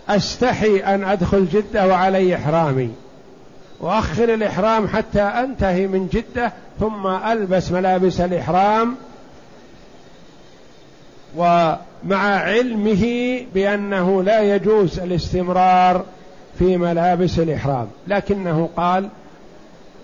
أستحي 0.09 0.77
أن 0.77 1.03
أدخل 1.03 1.45
جدة 1.45 1.87
وعلي 1.87 2.35
إحرامي 2.35 2.89
وأخر 3.79 4.33
الإحرام 4.33 4.87
حتى 4.87 5.21
أنتهي 5.21 5.87
من 5.87 6.07
جدة 6.07 6.53
ثم 6.79 7.07
ألبس 7.07 7.71
ملابس 7.71 8.21
الإحرام 8.21 8.95
ومع 11.35 11.77
علمه 12.39 13.41
بأنه 13.53 14.23
لا 14.23 14.55
يجوز 14.55 14.99
الاستمرار 14.99 16.05
في 16.59 16.77
ملابس 16.77 17.39
الإحرام 17.39 17.87
لكنه 18.07 18.69
قال 18.77 19.09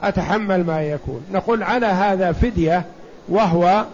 أتحمل 0.04 0.64
ما 0.66 0.82
يكون. 0.82 1.22
نقول 1.34 1.64
على 1.64 1.86
هذا 1.86 2.32
فدية 2.32 2.86
وهو 3.30 3.86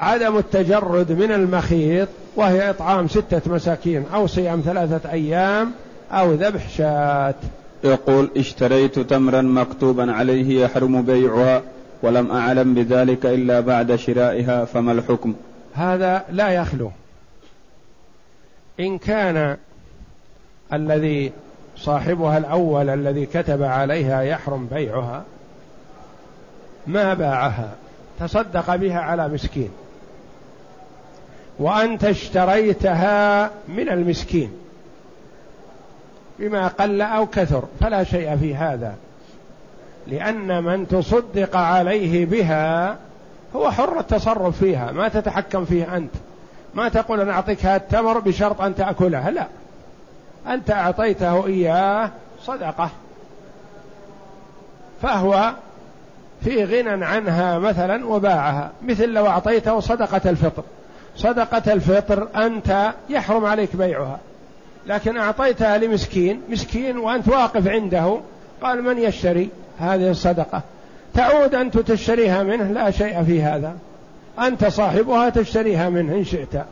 عدم 0.00 0.38
التجرد 0.38 1.12
من 1.12 1.32
المخيط 1.32 2.08
وهي 2.36 2.70
إطعام 2.70 3.08
ستة 3.08 3.40
مساكين 3.46 4.04
أو 4.14 4.26
صيام 4.26 4.62
ثلاثة 4.64 5.10
أيام 5.12 5.72
أو 6.12 6.32
ذبح 6.32 6.68
شاة. 6.68 7.34
يقول 7.84 8.30
اشتريت 8.36 8.98
تمرا 8.98 9.42
مكتوبا 9.42 10.12
عليه 10.12 10.64
يحرم 10.64 11.02
بيعها 11.02 11.62
ولم 12.02 12.30
أعلم 12.30 12.74
بذلك 12.74 13.26
إلا 13.26 13.60
بعد 13.60 13.96
شرائها 13.96 14.64
فما 14.64 14.92
الحكم؟ 14.92 15.34
هذا 15.74 16.24
لا 16.30 16.48
يخلو. 16.48 16.90
إن 18.80 18.98
كان 18.98 19.56
الذي 20.72 21.32
صاحبها 21.76 22.38
الأول 22.38 22.88
الذي 22.88 23.26
كتب 23.26 23.62
عليها 23.62 24.22
يحرم 24.22 24.66
بيعها 24.72 25.24
ما 26.86 27.14
باعها؟ 27.14 27.70
تصدق 28.20 28.76
بها 28.76 29.00
على 29.00 29.28
مسكين. 29.28 29.70
وأنت 31.58 32.04
اشتريتها 32.04 33.50
من 33.68 33.88
المسكين. 33.88 34.52
بما 36.38 36.68
قل 36.68 37.02
أو 37.02 37.26
كثر 37.26 37.64
فلا 37.80 38.04
شيء 38.04 38.36
في 38.36 38.54
هذا. 38.54 38.94
لأن 40.06 40.64
من 40.64 40.88
تصدق 40.88 41.56
عليه 41.56 42.26
بها 42.26 42.96
هو 43.56 43.70
حر 43.70 44.00
التصرف 44.00 44.58
فيها. 44.58 44.92
ما 44.92 45.08
تتحكم 45.08 45.64
فيه 45.64 45.96
أنت. 45.96 46.14
ما 46.74 46.88
تقول 46.88 47.20
أنا 47.20 47.32
أعطيك 47.32 47.66
هذا 47.66 47.76
التمر 47.76 48.18
بشرط 48.18 48.60
أن 48.60 48.74
تاكلها 48.74 49.30
لا. 49.30 49.46
أنت 50.46 50.70
أعطيته 50.70 51.46
إياه 51.46 52.10
صدقة. 52.42 52.90
فهو 55.02 55.52
في 56.44 56.64
غنى 56.64 57.04
عنها 57.04 57.58
مثلا 57.58 58.06
وباعها 58.06 58.70
مثل 58.82 59.08
لو 59.08 59.26
أعطيته 59.26 59.80
صدقة 59.80 60.30
الفطر. 60.30 60.62
صدقة 61.16 61.72
الفطر 61.72 62.28
أنت 62.36 62.92
يحرم 63.08 63.44
عليك 63.44 63.76
بيعها. 63.76 64.18
لكن 64.86 65.16
أعطيتها 65.16 65.78
لمسكين 65.78 66.40
مسكين 66.50 66.98
وأنت 66.98 67.28
واقف 67.28 67.68
عنده 67.68 68.20
قال 68.62 68.82
من 68.82 68.98
يشتري 68.98 69.48
هذه 69.78 70.10
الصدقة؟ 70.10 70.62
تعود 71.14 71.54
أنت 71.54 71.78
تشتريها 71.78 72.42
منه 72.42 72.72
لا 72.72 72.90
شيء 72.90 73.22
في 73.22 73.42
هذا. 73.42 73.76
أنت 74.38 74.64
صاحبها 74.64 75.28
تشتريها 75.28 75.88
منه 75.88 76.14
إن 76.14 76.24
شئت 76.24 76.64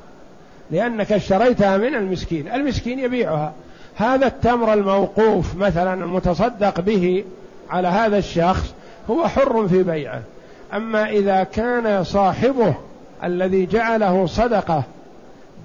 لأنك 0.70 1.12
اشتريتها 1.12 1.76
من 1.76 1.94
المسكين. 1.94 2.48
المسكين 2.48 2.98
يبيعها. 2.98 3.52
هذا 3.96 4.26
التمر 4.26 4.72
الموقوف 4.72 5.56
مثلا 5.56 5.94
المتصدق 6.04 6.80
به 6.80 7.24
على 7.70 7.88
هذا 7.88 8.18
الشخص 8.18 8.74
هو 9.10 9.28
حر 9.28 9.68
في 9.68 9.82
بيعه. 9.82 10.22
أما 10.74 11.08
إذا 11.08 11.44
كان 11.44 12.04
صاحبه 12.04 12.74
الذي 13.24 13.66
جعله 13.66 14.26
صدقة 14.26 14.82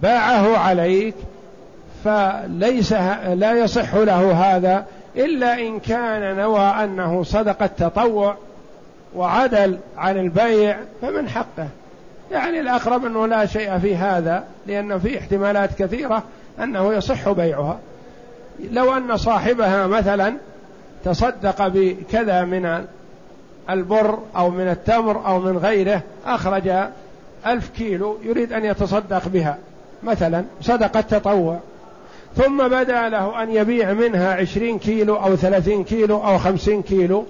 باعه 0.02 0.58
عليك 0.58 1.16
فليس 2.04 2.94
لا 3.34 3.52
يصح 3.52 3.96
له 3.96 4.32
هذا 4.32 4.86
إلا 5.16 5.60
إن 5.60 5.80
كان 5.80 6.38
نوى 6.38 6.60
أنه 6.60 7.24
صدقة 7.24 7.66
تطوع 7.66 8.36
وعدل 9.16 9.78
عن 9.98 10.18
البيع 10.18 10.78
فمن 11.02 11.30
حقه. 11.30 11.68
يعني 12.32 12.60
الأقرب 12.60 13.06
أنه 13.06 13.28
لا 13.28 13.46
شيء 13.46 13.80
في 13.80 13.96
هذا 13.96 14.44
لأن 14.68 15.00
في 15.00 15.20
احتمالات 15.20 15.70
كثيرة 15.80 16.24
أنه 16.64 16.94
يصح 16.94 17.30
بيعها. 17.32 17.80
لو 18.72 18.94
أن 18.94 19.18
صاحبها 19.18 19.88
مثلا 19.88 20.34
تصدق 21.06 21.68
بكذا 21.68 22.44
من 22.44 22.86
البر 23.70 24.20
أو 24.36 24.49
من 24.49 24.67
التمر 24.67 25.26
أو 25.28 25.39
من 25.39 25.57
غيره 25.57 26.01
أخرج 26.26 26.67
ألف 27.45 27.70
كيلو 27.70 28.17
يريد 28.24 28.53
أن 28.53 28.65
يتصدق 28.65 29.28
بها. 29.28 29.57
مثلا 30.03 30.45
صدقة 30.61 31.01
تطوع 31.01 31.59
ثم 32.36 32.67
بدا 32.67 33.09
له 33.09 33.43
أن 33.43 33.51
يبيع 33.51 33.93
منها 33.93 34.34
عشرين 34.34 34.80
كيلو 34.80 35.15
أو 35.15 35.36
ثلاثين 35.36 35.84
كيلو 35.84 36.17
أو 36.17 36.38
خمسين 36.38 36.82
كيلو 36.82 37.26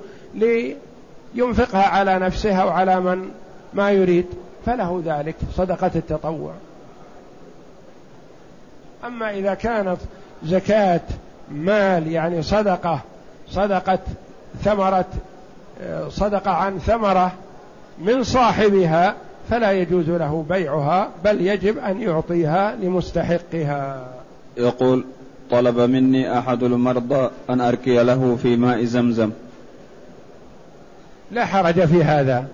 لينفقها 1.36 1.84
على 1.84 2.20
نفسه 2.20 2.56
أو 2.56 2.70
على 2.70 3.00
من 3.00 3.32
ما 3.74 3.92
يريد. 3.92 4.26
فله 4.66 5.02
ذلك 5.06 5.36
صدقة 5.56 5.92
التطوع. 5.96 6.54
أما 9.06 9.32
إذا 9.32 9.54
كانت 9.54 9.98
زكاة 10.44 11.02
مال 11.52 12.12
يعني 12.12 12.42
صدقة 12.42 13.00
صدقة 13.50 14.00
ثمرة 14.64 15.06
صدقة 16.10 16.52
عن 16.52 16.80
ثمرة 16.80 17.32
من 18.00 18.24
صاحبها 18.24 19.16
فلا 19.50 19.72
يجوز 19.72 20.10
له 20.10 20.46
بيعها 20.50 21.10
بل 21.24 21.42
يجب 21.42 21.78
أن 21.78 22.02
يعطيها 22.02 22.76
لمستحقها. 22.76 24.08
يقول 24.58 25.06
طلب 25.52 25.80
مني 25.80 26.40
أحد 26.40 26.64
المرضى 26.64 27.30
أن 27.50 27.62
أركي 27.62 28.04
له 28.04 28.38
في 28.42 28.56
ماء 28.56 28.84
زمزم. 28.84 29.32
لا 31.32 31.46
حرج 31.46 31.86
في 31.86 32.04
هذا. 32.04 32.48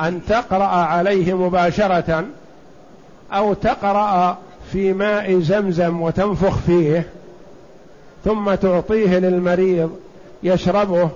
أن 0.00 0.20
تقرأ 0.28 0.64
عليه 0.64 1.34
مباشرة 1.34 2.24
أو 3.32 3.54
تقرأ 3.54 4.38
في 4.72 4.92
ماء 4.92 5.40
زمزم 5.40 6.00
وتنفخ 6.00 6.58
فيه 6.58 7.06
ثم 8.24 8.54
تعطيه 8.54 9.18
للمريض 9.18 9.90
يشربه 10.42 11.10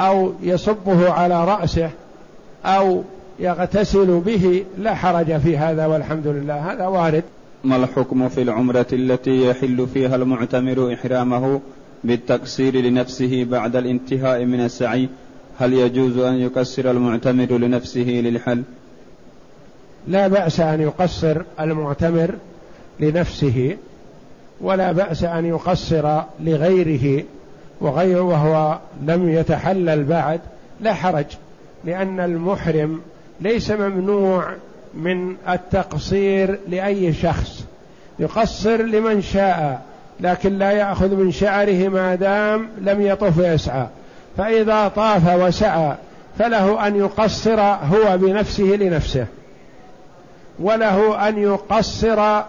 أو 0.00 0.32
يصبه 0.42 1.10
على 1.10 1.44
رأسه 1.44 1.90
أو 2.64 3.02
يغتسل 3.38 4.20
به 4.20 4.64
لا 4.78 4.94
حرج 4.94 5.38
في 5.38 5.58
هذا 5.58 5.86
والحمد 5.86 6.26
لله. 6.26 6.72
هذا 6.72 6.86
وارد. 6.86 7.24
ما 7.64 7.76
الحكم 7.76 8.28
في 8.28 8.42
العمرة 8.42 8.86
التي 8.92 9.46
يحل 9.46 9.86
فيها 9.94 10.16
المعتمر 10.16 10.94
إحرامه 10.94 11.60
بالتقصير 12.04 12.76
لنفسه 12.76 13.44
بعد 13.44 13.76
الانتهاء 13.76 14.44
من 14.44 14.60
السعي؟ 14.60 15.08
هل 15.58 15.72
يجوز 15.72 16.18
أن 16.18 16.34
يقصر 16.34 16.90
المعتمر 16.90 17.58
لنفسه 17.58 18.00
للحل؟ 18.00 18.62
لا 20.08 20.28
بأس 20.28 20.60
أن 20.60 20.80
يقصر 20.80 21.42
المعتمر 21.60 22.30
لنفسه 23.00 23.76
ولا 24.60 24.92
بأس 24.92 25.24
أن 25.24 25.46
يقصر 25.46 26.20
لغيره 26.40 27.24
وغيره 27.80 28.20
وهو 28.20 28.78
لم 29.06 29.28
يتحلل 29.28 30.04
بعد 30.04 30.40
لا 30.80 30.94
حرج 30.94 31.26
لأن 31.84 32.20
المحرم 32.20 33.00
ليس 33.40 33.70
ممنوع 33.70 34.54
من 34.94 35.36
التقصير 35.48 36.58
لأي 36.68 37.12
شخص. 37.12 37.64
يقصر 38.18 38.82
لمن 38.82 39.22
شاء 39.22 39.82
لكن 40.20 40.58
لا 40.58 40.70
يأخذ 40.70 41.14
من 41.14 41.32
شعره 41.32 41.88
ما 41.88 42.14
دام 42.14 42.68
لم 42.80 43.02
يطف 43.02 43.38
يسعى 43.38 43.86
فإذا 44.36 44.88
طاف 44.88 45.34
وسعى 45.34 45.94
فله 46.38 46.86
أن 46.86 46.96
يقصر 46.96 47.60
هو 47.60 48.18
بنفسه 48.18 48.64
لنفسه. 48.64 49.26
وله 50.58 51.28
أن 51.28 51.38
يقصر 51.38 52.42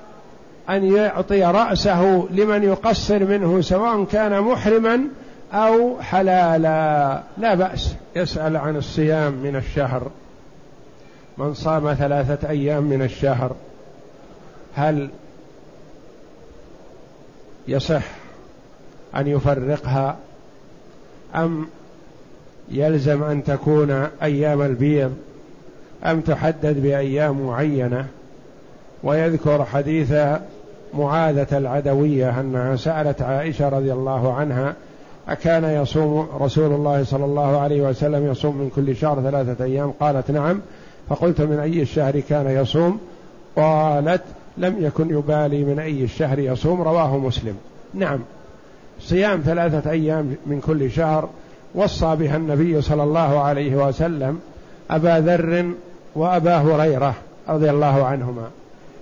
أن 0.69 0.95
يعطي 0.95 1.43
رأسه 1.43 2.27
لمن 2.32 2.63
يقصر 2.63 3.19
منه 3.19 3.61
سواء 3.61 4.03
كان 4.03 4.41
محرما 4.41 5.01
أو 5.53 6.01
حلالا. 6.01 7.21
لا 7.37 7.55
بأس. 7.55 7.95
يسأل 8.15 8.57
عن 8.57 8.75
الصيام 8.75 9.33
من 9.33 9.55
الشهر. 9.55 10.11
من 11.37 11.53
صام 11.53 11.93
ثلاثة 11.93 12.49
أيام 12.49 12.83
من 12.83 13.01
الشهر. 13.01 13.55
هل 14.75 15.09
يصح 17.67 18.03
أن 19.15 19.27
يفرقها؟ 19.27 20.17
أم 21.35 21.67
يلزم 22.71 23.23
أن 23.23 23.43
تكون 23.43 23.91
أيام 24.23 24.61
البيض؟ 24.61 25.13
أم 26.05 26.21
تحدد 26.21 26.81
بأيام 26.81 27.47
معينة؟ 27.47 28.07
ويذكر 29.03 29.65
حديث 29.65 30.13
معاذة 30.93 31.57
العدوية 31.57 32.39
أنها 32.39 32.75
سألت 32.75 33.21
عائشة 33.21 33.69
رضي 33.69 33.93
الله 33.93 34.33
عنها 34.33 34.75
أكان 35.28 35.63
يصوم 35.63 36.28
رسول 36.39 36.74
الله 36.74 37.03
صلى 37.03 37.26
الله 37.26 37.59
عليه 37.59 37.82
وسلم 37.82 38.32
يصوم 38.32 38.57
من 38.57 38.69
كل 38.76 38.95
شهر 38.95 39.22
ثلاثة 39.22 39.65
أيام. 39.65 39.93
قالت 39.99 40.32
نعم. 40.32 40.61
فقلت 41.09 41.41
من 41.41 41.59
أي 41.59 41.82
الشهر 41.82 42.19
كان 42.19 42.47
يصوم؟ 42.47 42.99
قالت 43.55 44.22
لم 44.57 44.76
يكن 44.80 45.09
يبالي 45.09 45.63
من 45.63 45.80
أي 45.80 46.03
الشهر 46.03 46.39
يصوم. 46.39 46.82
رواه 46.82 47.17
مسلم. 47.17 47.55
نعم. 47.93 48.19
صيام 49.01 49.41
ثلاثة 49.45 49.91
أيام 49.91 50.36
من 50.45 50.59
كل 50.59 50.91
شهر 50.91 51.30
وصى 51.76 52.15
بها 52.15 52.38
النبي 52.38 52.82
صلى 52.82 53.03
الله 53.03 53.39
عليه 53.39 53.88
وسلم 53.88 54.39
أبا 54.89 55.19
ذر 55.19 55.72
وأبا 56.15 56.57
هريرة 56.57 57.13
رضي 57.49 57.69
الله 57.69 58.05
عنهما. 58.05 58.49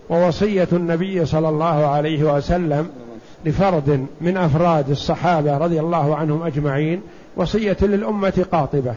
ووصية 0.10 0.68
النبي 0.74 1.26
صلى 1.26 1.50
الله 1.50 1.88
عليه 1.88 2.34
وسلم 2.34 2.90
لفرد 3.46 4.08
من 4.22 4.38
أفراد 4.38 4.90
الصحابة 4.90 5.58
رضي 5.58 5.80
الله 5.80 6.16
عنهم 6.16 6.44
أجمعين 6.44 7.02
وصية 7.36 7.78
للأمة 7.82 8.46
قاطبة. 8.52 8.96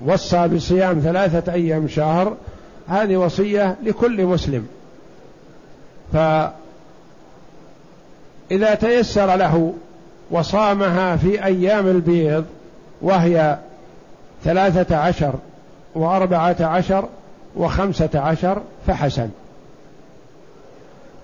وصى 0.00 0.48
بصيام 0.48 1.00
ثلاثة 1.00 1.52
أيام 1.52 1.88
شهر 1.88 2.36
هذه 2.88 3.16
وصية 3.16 3.76
لكل 3.82 4.24
مسلم. 4.26 4.66
فإذا 6.12 6.52
تيسر 8.80 9.36
له 9.36 9.74
وصامها 10.30 11.16
في 11.16 11.44
أيام 11.44 11.86
البيض 11.86 12.44
وهي 13.02 13.58
ثلاثة 14.44 14.96
عشر 14.96 15.34
وأربعة 15.94 16.56
عشر 16.60 17.08
وخمسة 17.56 18.10
عشر 18.14 18.62
فحسن. 18.86 19.28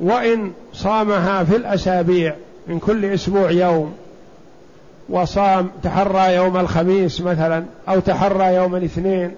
وإن 0.02 0.52
صامها 0.72 1.44
في 1.44 1.56
الأسابيع 1.56 2.34
من 2.66 2.78
كل 2.78 3.04
أسبوع 3.04 3.50
يوم 3.50 3.94
وصام 5.08 5.70
تحرى 5.82 6.34
يوم 6.34 6.56
الخميس 6.56 7.20
مثلا 7.20 7.64
أو 7.88 8.00
تحرى 8.00 8.54
يوم 8.54 8.76
الاثنين 8.76 9.34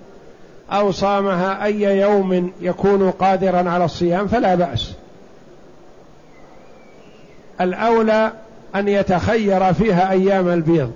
أو 0.70 0.92
صامها 0.92 1.64
أي 1.64 1.82
يوم 1.82 2.52
يكون 2.60 3.10
قادرا 3.10 3.70
على 3.70 3.84
الصيام 3.84 4.28
فلا 4.28 4.54
بأس. 4.54 4.92
الأولى 7.60 8.32
أن 8.74 8.88
يتخير 8.88 9.72
فيها 9.72 10.10
أيام 10.10 10.48
البيض. 10.48 10.92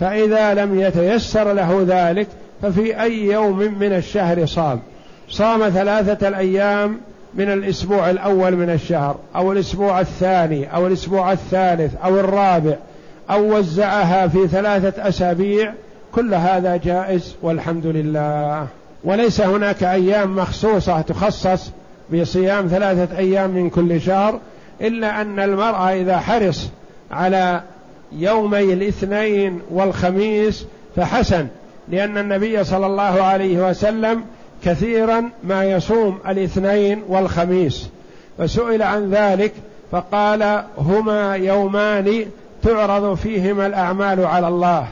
فإذا 0.00 0.54
لم 0.54 0.80
يتيسر 0.80 1.52
له 1.52 1.84
ذلك 1.88 2.28
ففي 2.62 3.02
أي 3.02 3.24
يوم 3.24 3.58
من 3.58 3.92
الشهر 3.92 4.46
صام. 4.46 4.80
صام 5.28 5.68
ثلاثة 5.68 6.28
الأيام 6.28 7.00
من 7.36 7.52
الأسبوع 7.52 8.10
الأول 8.10 8.56
من 8.56 8.70
الشهر 8.70 9.16
أو 9.36 9.52
الأسبوع 9.52 10.00
الثاني 10.00 10.74
أو 10.74 10.86
الأسبوع 10.86 11.32
الثالث 11.32 11.94
أو 12.04 12.20
الرابع 12.20 12.76
أو 13.30 13.56
وزعها 13.56 14.28
في 14.28 14.48
ثلاثة 14.48 15.08
أسابيع 15.08 15.72
كل 16.12 16.34
هذا 16.34 16.76
جائز 16.76 17.36
والحمد 17.42 17.86
لله. 17.86 18.66
وليس 19.04 19.40
هناك 19.40 19.82
أيام 19.82 20.36
مخصوصة 20.36 21.00
تخصص 21.00 21.70
بصيام 22.12 22.68
ثلاثة 22.68 23.18
أيام 23.18 23.50
من 23.50 23.70
كل 23.70 24.00
شهر 24.00 24.40
إلا 24.80 25.20
أن 25.20 25.38
المرأة 25.38 25.92
إذا 25.92 26.18
حرص 26.18 26.68
على 27.10 27.62
يومي 28.12 28.72
الاثنين 28.72 29.60
والخميس 29.70 30.66
فحسن 30.96 31.46
لأن 31.88 32.18
النبي 32.18 32.64
صلى 32.64 32.86
الله 32.86 33.22
عليه 33.22 33.70
وسلم 33.70 34.24
كثيرا 34.64 35.30
ما 35.44 35.64
يصوم 35.64 36.18
الاثنين 36.28 37.02
والخميس. 37.08 37.88
فسئل 38.38 38.82
عن 38.82 39.10
ذلك 39.10 39.52
فقال 39.92 40.64
هما 40.78 41.36
يومان 41.36 42.26
تعرض 42.62 43.14
فيهما 43.14 43.66
الأعمال 43.66 44.24
على 44.24 44.48
الله 44.48 44.86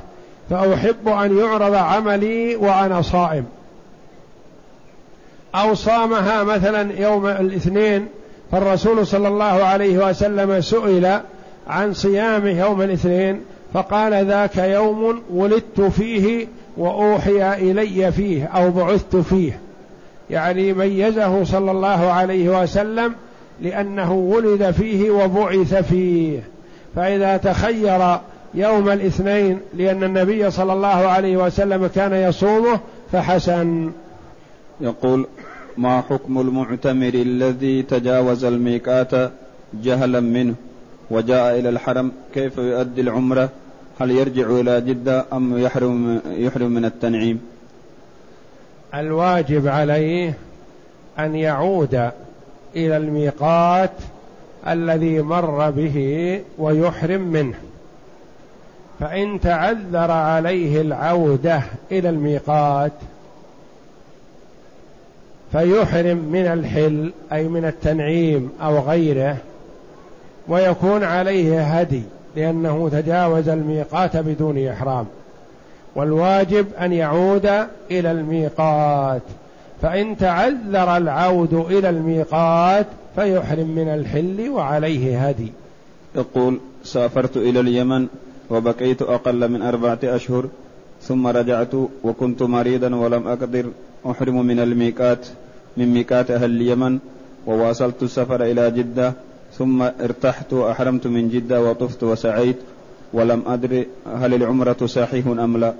فأحب 0.51 1.09
أن 1.09 1.39
يعرض 1.39 1.75
عملي 1.75 2.57
وأنا 2.57 3.03
صائم. 3.03 3.45
أو 5.55 5.75
صامها 5.75 6.43
مثلا 6.43 7.01
يوم 7.01 7.27
الاثنين 7.27 8.07
فالرسول 8.53 9.07
صلى 9.07 9.29
الله 9.29 9.45
عليه 9.45 10.09
وسلم 10.09 10.61
سئل 10.61 11.20
عن 11.68 11.95
صيام 11.95 12.47
يوم 12.47 12.83
الاثنين 12.83 13.41
فقال 13.75 14.27
ذاك 14.27 14.57
يوم 14.57 15.23
ولدت 15.31 15.81
فيه 15.81 16.47
وأوحي 16.77 17.70
إلي 17.70 18.12
فيه 18.12 18.45
أو 18.45 18.70
بعثت 18.70 19.16
فيه. 19.16 19.61
يعني 20.31 20.73
ميزه 20.73 21.45
صلى 21.45 21.70
الله 21.70 22.12
عليه 22.12 22.62
وسلم 22.62 23.14
لأنه 23.61 24.12
ولد 24.12 24.70
فيه 24.70 25.11
وبعث 25.11 25.75
فيه. 25.75 26.41
فإذا 26.97 27.37
تخير 27.37 28.18
يوم 28.55 28.89
الاثنين 28.89 29.61
لأن 29.75 30.05
النبي 30.05 30.51
صلى 30.51 30.73
الله 30.73 30.89
عليه 30.89 31.37
وسلم 31.37 31.87
كان 31.87 32.12
يصومه 32.12 32.81
فحسن. 33.12 33.91
يقول 34.81 35.27
ما 35.79 36.01
حكم 36.11 36.41
المعتمر 36.41 37.14
الذي 37.14 37.83
تجاوز 37.83 38.45
الميقات 38.45 39.31
جهلا 39.83 40.20
منه 40.20 40.55
وجاء 41.11 41.59
إلى 41.59 41.68
الحرم؟ 41.68 42.12
كيف 42.35 42.59
يؤدي 42.59 43.01
العمرة؟ 43.01 43.49
هل 44.03 44.11
يرجع 44.11 44.47
إلى 44.47 44.81
جدة 44.81 45.25
أم 45.33 45.59
يحرم, 45.59 46.21
يحرم 46.27 46.71
من 46.71 46.85
التنعيم؟ 46.85 47.41
الواجب 48.95 49.69
عليه 49.69 50.35
أن 51.19 51.35
يعود 51.35 51.95
إلى 52.77 52.97
الميقات 52.97 53.91
الذي 54.69 55.23
مر 55.23 55.71
به 55.71 56.41
ويحرم 56.59 57.21
منه. 57.21 57.55
فإن 59.01 59.41
تعذر 59.41 60.11
عليه 60.11 60.81
العودة 60.81 61.63
إلى 61.93 62.09
الميقات 62.09 62.93
فيحرم 65.53 66.17
من 66.17 66.47
الحل 66.47 67.13
أي 67.33 67.49
من 67.49 67.65
التنعيم 67.65 68.53
أو 68.63 68.79
غيره 68.79 69.37
ويكون 70.49 71.05
عليه 71.05 71.63
هدي. 71.63 72.03
لأنه 72.37 72.89
تجاوز 72.89 73.49
الميقات 73.49 74.16
بدون 74.16 74.68
إحرام. 74.68 75.07
والواجب 75.97 76.66
أن 76.80 76.93
يعود 76.93 77.47
إلى 77.91 78.11
الميقات. 78.11 79.22
فإن 79.83 80.16
تعذر 80.16 80.97
العود 80.97 81.55
إلى 81.55 81.89
الميقات 81.89 82.87
فيحرم 83.16 83.68
من 83.68 83.89
الحل 83.89 84.51
وعليه 84.51 85.28
هدي. 85.28 85.53
يقول 86.16 86.61
سافرت 86.85 87.37
إلى 87.37 87.61
اليمن 87.61 88.07
وبقيت 88.51 89.03
أقل 89.03 89.51
من 89.51 89.62
أربعة 89.62 89.99
أشهر 90.05 90.47
ثم 91.03 91.26
رجعت 91.26 91.74
وكنت 92.05 92.43
مريضا 92.43 92.95
ولم 92.95 93.28
أقدر 93.28 93.66
أحرم 94.11 94.47
من 94.47 94.61
الميقات 94.61 95.26
من 95.76 95.95
ميقات 95.95 96.30
أهل 96.30 96.51
اليمن 96.51 96.99
وواصلت 97.47 98.03
السفر 98.03 98.45
إلى 98.45 98.70
جدة 98.70 99.12
ثم 99.59 99.83
ارتحت 99.83 100.53
وأحرمت 100.53 101.07
من 101.07 101.29
جدة 101.29 101.63
وطفت 101.63 102.03
وسعيت 102.03 102.57
ولم 103.13 103.43
أدري 103.47 103.87
هل 104.07 104.35
العمرة 104.35 104.87
صحيح 104.87 105.27
أم 105.27 105.57
لا. 105.57 105.75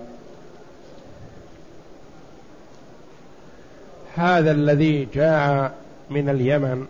هذا 4.15 4.51
الذي 4.51 5.09
جاء 5.15 5.75
من 6.11 6.29
اليمن 6.29 6.87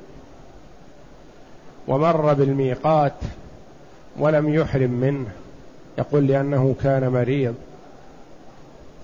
ومر 1.88 2.32
بالميقات 2.32 3.14
ولم 4.18 4.54
يحرم 4.54 4.90
منه 4.90 5.26
يقول 5.98 6.26
لأنه 6.26 6.74
كان 6.82 7.08
مريض. 7.08 7.54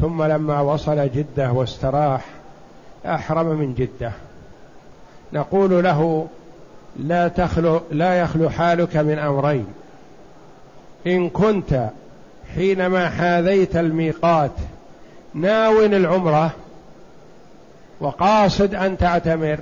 ثم 0.01 0.23
لما 0.23 0.61
وصل 0.61 1.09
جدة 1.09 1.53
واستراح 1.53 2.25
أحرم 3.07 3.47
من 3.47 3.75
جدة. 3.75 4.13
نقول 5.33 5.85
له 5.85 6.29
لا 6.99 7.29
تخلو 7.29 7.81
لا 7.91 8.21
يخلو 8.21 8.51
حالك 8.51 8.97
من 8.97 9.19
أمرين. 9.19 9.67
إن 11.07 11.31
كنت 11.31 11.89
حينما 12.55 13.09
حاذيت 13.09 13.77
الميقات 13.77 14.51
ناو 15.35 15.85
العمرة 15.85 16.51
وقاصد 18.01 18.75
أن 18.75 18.99
تعتمر 18.99 19.59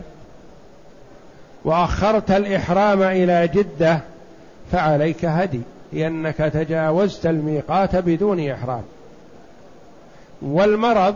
وأخرت 1.65 2.31
الإحرام 2.31 3.03
إلى 3.03 3.49
جدة 3.55 4.01
فعليك 4.73 5.25
هدي 5.25 5.61
لأنك 5.93 6.37
تجاوزت 6.37 7.27
الميقات 7.27 7.97
بدون 7.97 8.51
إحرام. 8.51 8.83
والمرض 10.43 11.15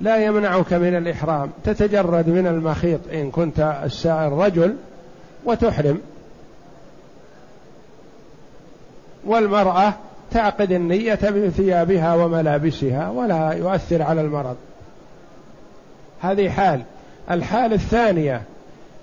لا 0.00 0.24
يمنعك 0.24 0.72
من 0.72 0.96
الإحرام 0.96 1.50
تتجرد 1.64 2.28
من 2.28 2.46
المخيط. 2.46 3.00
إن 3.12 3.30
كنت 3.30 3.80
السائر 3.84 4.32
رجل 4.32 4.76
وتحرم. 5.44 6.00
والمرأة 9.24 9.94
تعقد 10.30 10.72
النية 10.72 11.18
بثيابها 11.22 12.14
وملابسها 12.14 13.10
ولا 13.10 13.52
يؤثر 13.52 14.02
على 14.02 14.20
المرض. 14.20 14.56
هذه 16.20 16.48
حال. 16.48 16.82
الحال 17.30 17.72
الثانية 17.72 18.42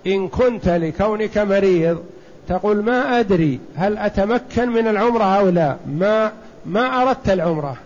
إن 0.08 0.28
كنت 0.28 0.70
لكونك 0.70 1.38
مريض 1.38 2.04
تقول 2.48 2.84
ما 2.84 3.20
أدري 3.20 3.60
هل 3.76 3.98
أتمكن 3.98 4.70
من 4.70 4.88
العمرة 4.88 5.24
أو 5.24 5.50
لا. 5.50 5.76
ما 5.86 6.32
ما 6.66 7.02
أردت 7.02 7.30
العمرة. 7.30 7.78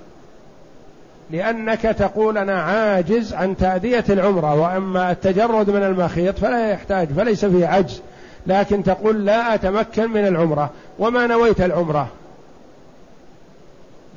لأنك 1.31 1.81
تقول 1.81 2.37
أنا 2.37 2.61
عاجز 2.61 3.33
عن 3.33 3.57
تأدية 3.57 4.03
العمرة 4.09 4.55
وأما 4.61 5.11
التجرد 5.11 5.69
من 5.69 5.83
المخيط 5.83 6.37
فلا 6.37 6.69
يحتاج 6.69 7.07
فليس 7.07 7.45
فيه 7.45 7.67
عجز. 7.67 8.01
لكن 8.47 8.83
تقول 8.83 9.25
لا 9.25 9.53
أتمكن 9.53 10.09
من 10.09 10.27
العمرة. 10.27 10.69
وما 10.99 11.27
نويت 11.27 11.61
العمرة؟ 11.61 12.07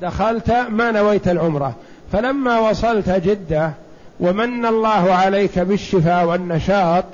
دخلت 0.01 0.51
ما 0.51 0.91
نويت 0.91 1.27
العمرة. 1.27 1.75
فلما 2.11 2.59
وصلت 2.59 3.09
جدة 3.09 3.71
ومن 4.19 4.65
الله 4.65 5.13
عليك 5.13 5.59
بالشفاء 5.59 6.25
والنشاط 6.25 7.05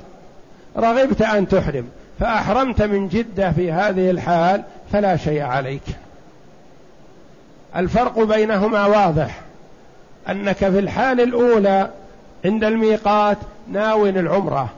رغبت 0.76 1.22
أن 1.22 1.48
تحرم. 1.48 1.88
فأحرمت 2.20 2.82
من 2.82 3.08
جدة 3.08 3.52
في 3.52 3.72
هذه 3.72 4.10
الحال 4.10 4.62
فلا 4.92 5.16
شيء 5.16 5.42
عليك. 5.42 5.82
الفرق 7.76 8.22
بينهما 8.22 8.86
واضح. 8.86 9.40
أنك 10.28 10.56
في 10.56 10.78
الحال 10.78 11.20
الأولى 11.20 11.90
عند 12.44 12.64
الميقات 12.64 13.38
ناون 13.72 14.18
العمرة 14.18 14.68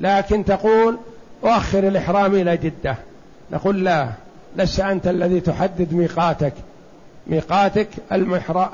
لكن 0.00 0.44
تقول 0.44 0.98
أؤخر 1.44 1.88
الإحرام 1.88 2.34
إلى 2.34 2.56
جدة. 2.56 2.96
نقول 3.52 3.84
لا 3.84 4.08
لست 4.56 4.80
أنت 4.80 5.06
الذي 5.06 5.40
تحدد 5.40 5.94
ميقاتك. 5.94 6.52
ميقاتك 7.26 7.88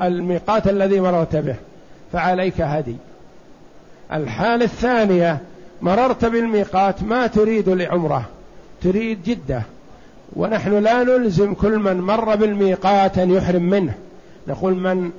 الميقات 0.02 0.68
الذي 0.68 1.00
مررت 1.00 1.36
به. 1.36 1.54
فعليك 2.12 2.60
هدي. 2.60 2.96
الحالة 4.12 4.64
الثانية 4.64 5.38
مررت 5.82 6.24
بالميقات 6.24 7.02
ما 7.02 7.26
تريد 7.26 7.68
لعمرة. 7.68 8.24
تريد 8.82 9.22
جدة. 9.22 9.62
ونحن 10.36 10.78
لا 10.78 11.02
نلزم 11.02 11.54
كل 11.54 11.78
من 11.78 12.00
مر 12.00 12.36
بالميقات 12.36 13.18
أن 13.18 13.30
يحرم 13.30 13.62
منه. 13.62 13.94
نقول 14.48 14.74
من 14.74 15.10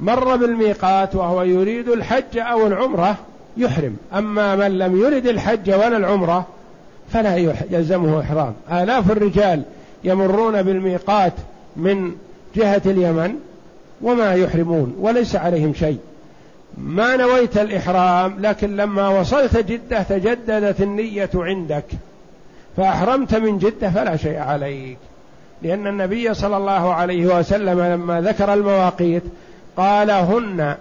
مر 0.00 0.36
بالميقات 0.36 1.14
وهو 1.14 1.42
يريد 1.42 1.88
الحج 1.88 2.38
أو 2.38 2.66
العمرة 2.66 3.16
يحرم. 3.56 3.96
أما 4.14 4.56
من 4.56 4.78
لم 4.78 5.00
يرد 5.00 5.26
الحج 5.26 5.70
ولا 5.70 5.96
العمرة 5.96 6.46
فلا 7.12 7.36
يلزمه 7.70 8.20
إحرام. 8.20 8.54
آلاف 8.72 9.10
الرجال 9.10 9.62
يمرون 10.04 10.62
بالميقات 10.62 11.32
من 11.76 12.12
جهة 12.56 12.82
اليمن 12.86 13.34
وما 14.02 14.34
يحرمون 14.34 14.96
وليس 15.00 15.36
عليهم 15.36 15.74
شيء. 15.74 15.98
ما 16.78 17.16
نويت 17.16 17.58
الإحرام 17.58 18.36
لكن 18.40 18.76
لما 18.76 19.08
وصلت 19.08 19.56
جدة 19.56 20.02
تجددت 20.02 20.80
النية 20.80 21.30
عندك. 21.34 21.84
فأحرمت 22.76 23.34
من 23.34 23.58
جدة 23.58 23.90
فلا 23.90 24.16
شيء 24.16 24.38
عليك. 24.38 24.98
لأن 25.62 25.86
النبي 25.86 26.34
صلى 26.34 26.56
الله 26.56 26.94
عليه 26.94 27.38
وسلم 27.38 27.80
لما 27.80 28.20
ذكر 28.20 28.54
المواقيت 28.54 29.22
قال 29.76 30.10
هن 30.10 30.74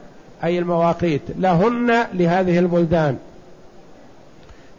أي 0.44 0.60
المواقيت 0.60 1.22
لهن 1.40 2.06
لهذه 2.14 2.60
البلدان. 2.60 3.18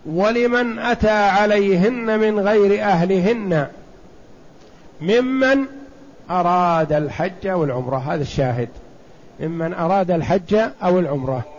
ولمن 0.06 0.78
أتى 0.78 1.10
عليهن 1.10 2.18
من 2.18 2.40
غير 2.40 2.82
أهلهن 2.82 3.66
ممن 5.00 5.64
أراد 6.30 6.92
الحج 6.92 7.48
والعمرة 7.48 7.96
هذا 7.96 8.22
الشاهد. 8.22 8.68
ممن 9.40 9.74
أراد 9.74 10.10
الحج 10.10 10.54
أو 10.82 10.98
العمرة. 10.98 11.53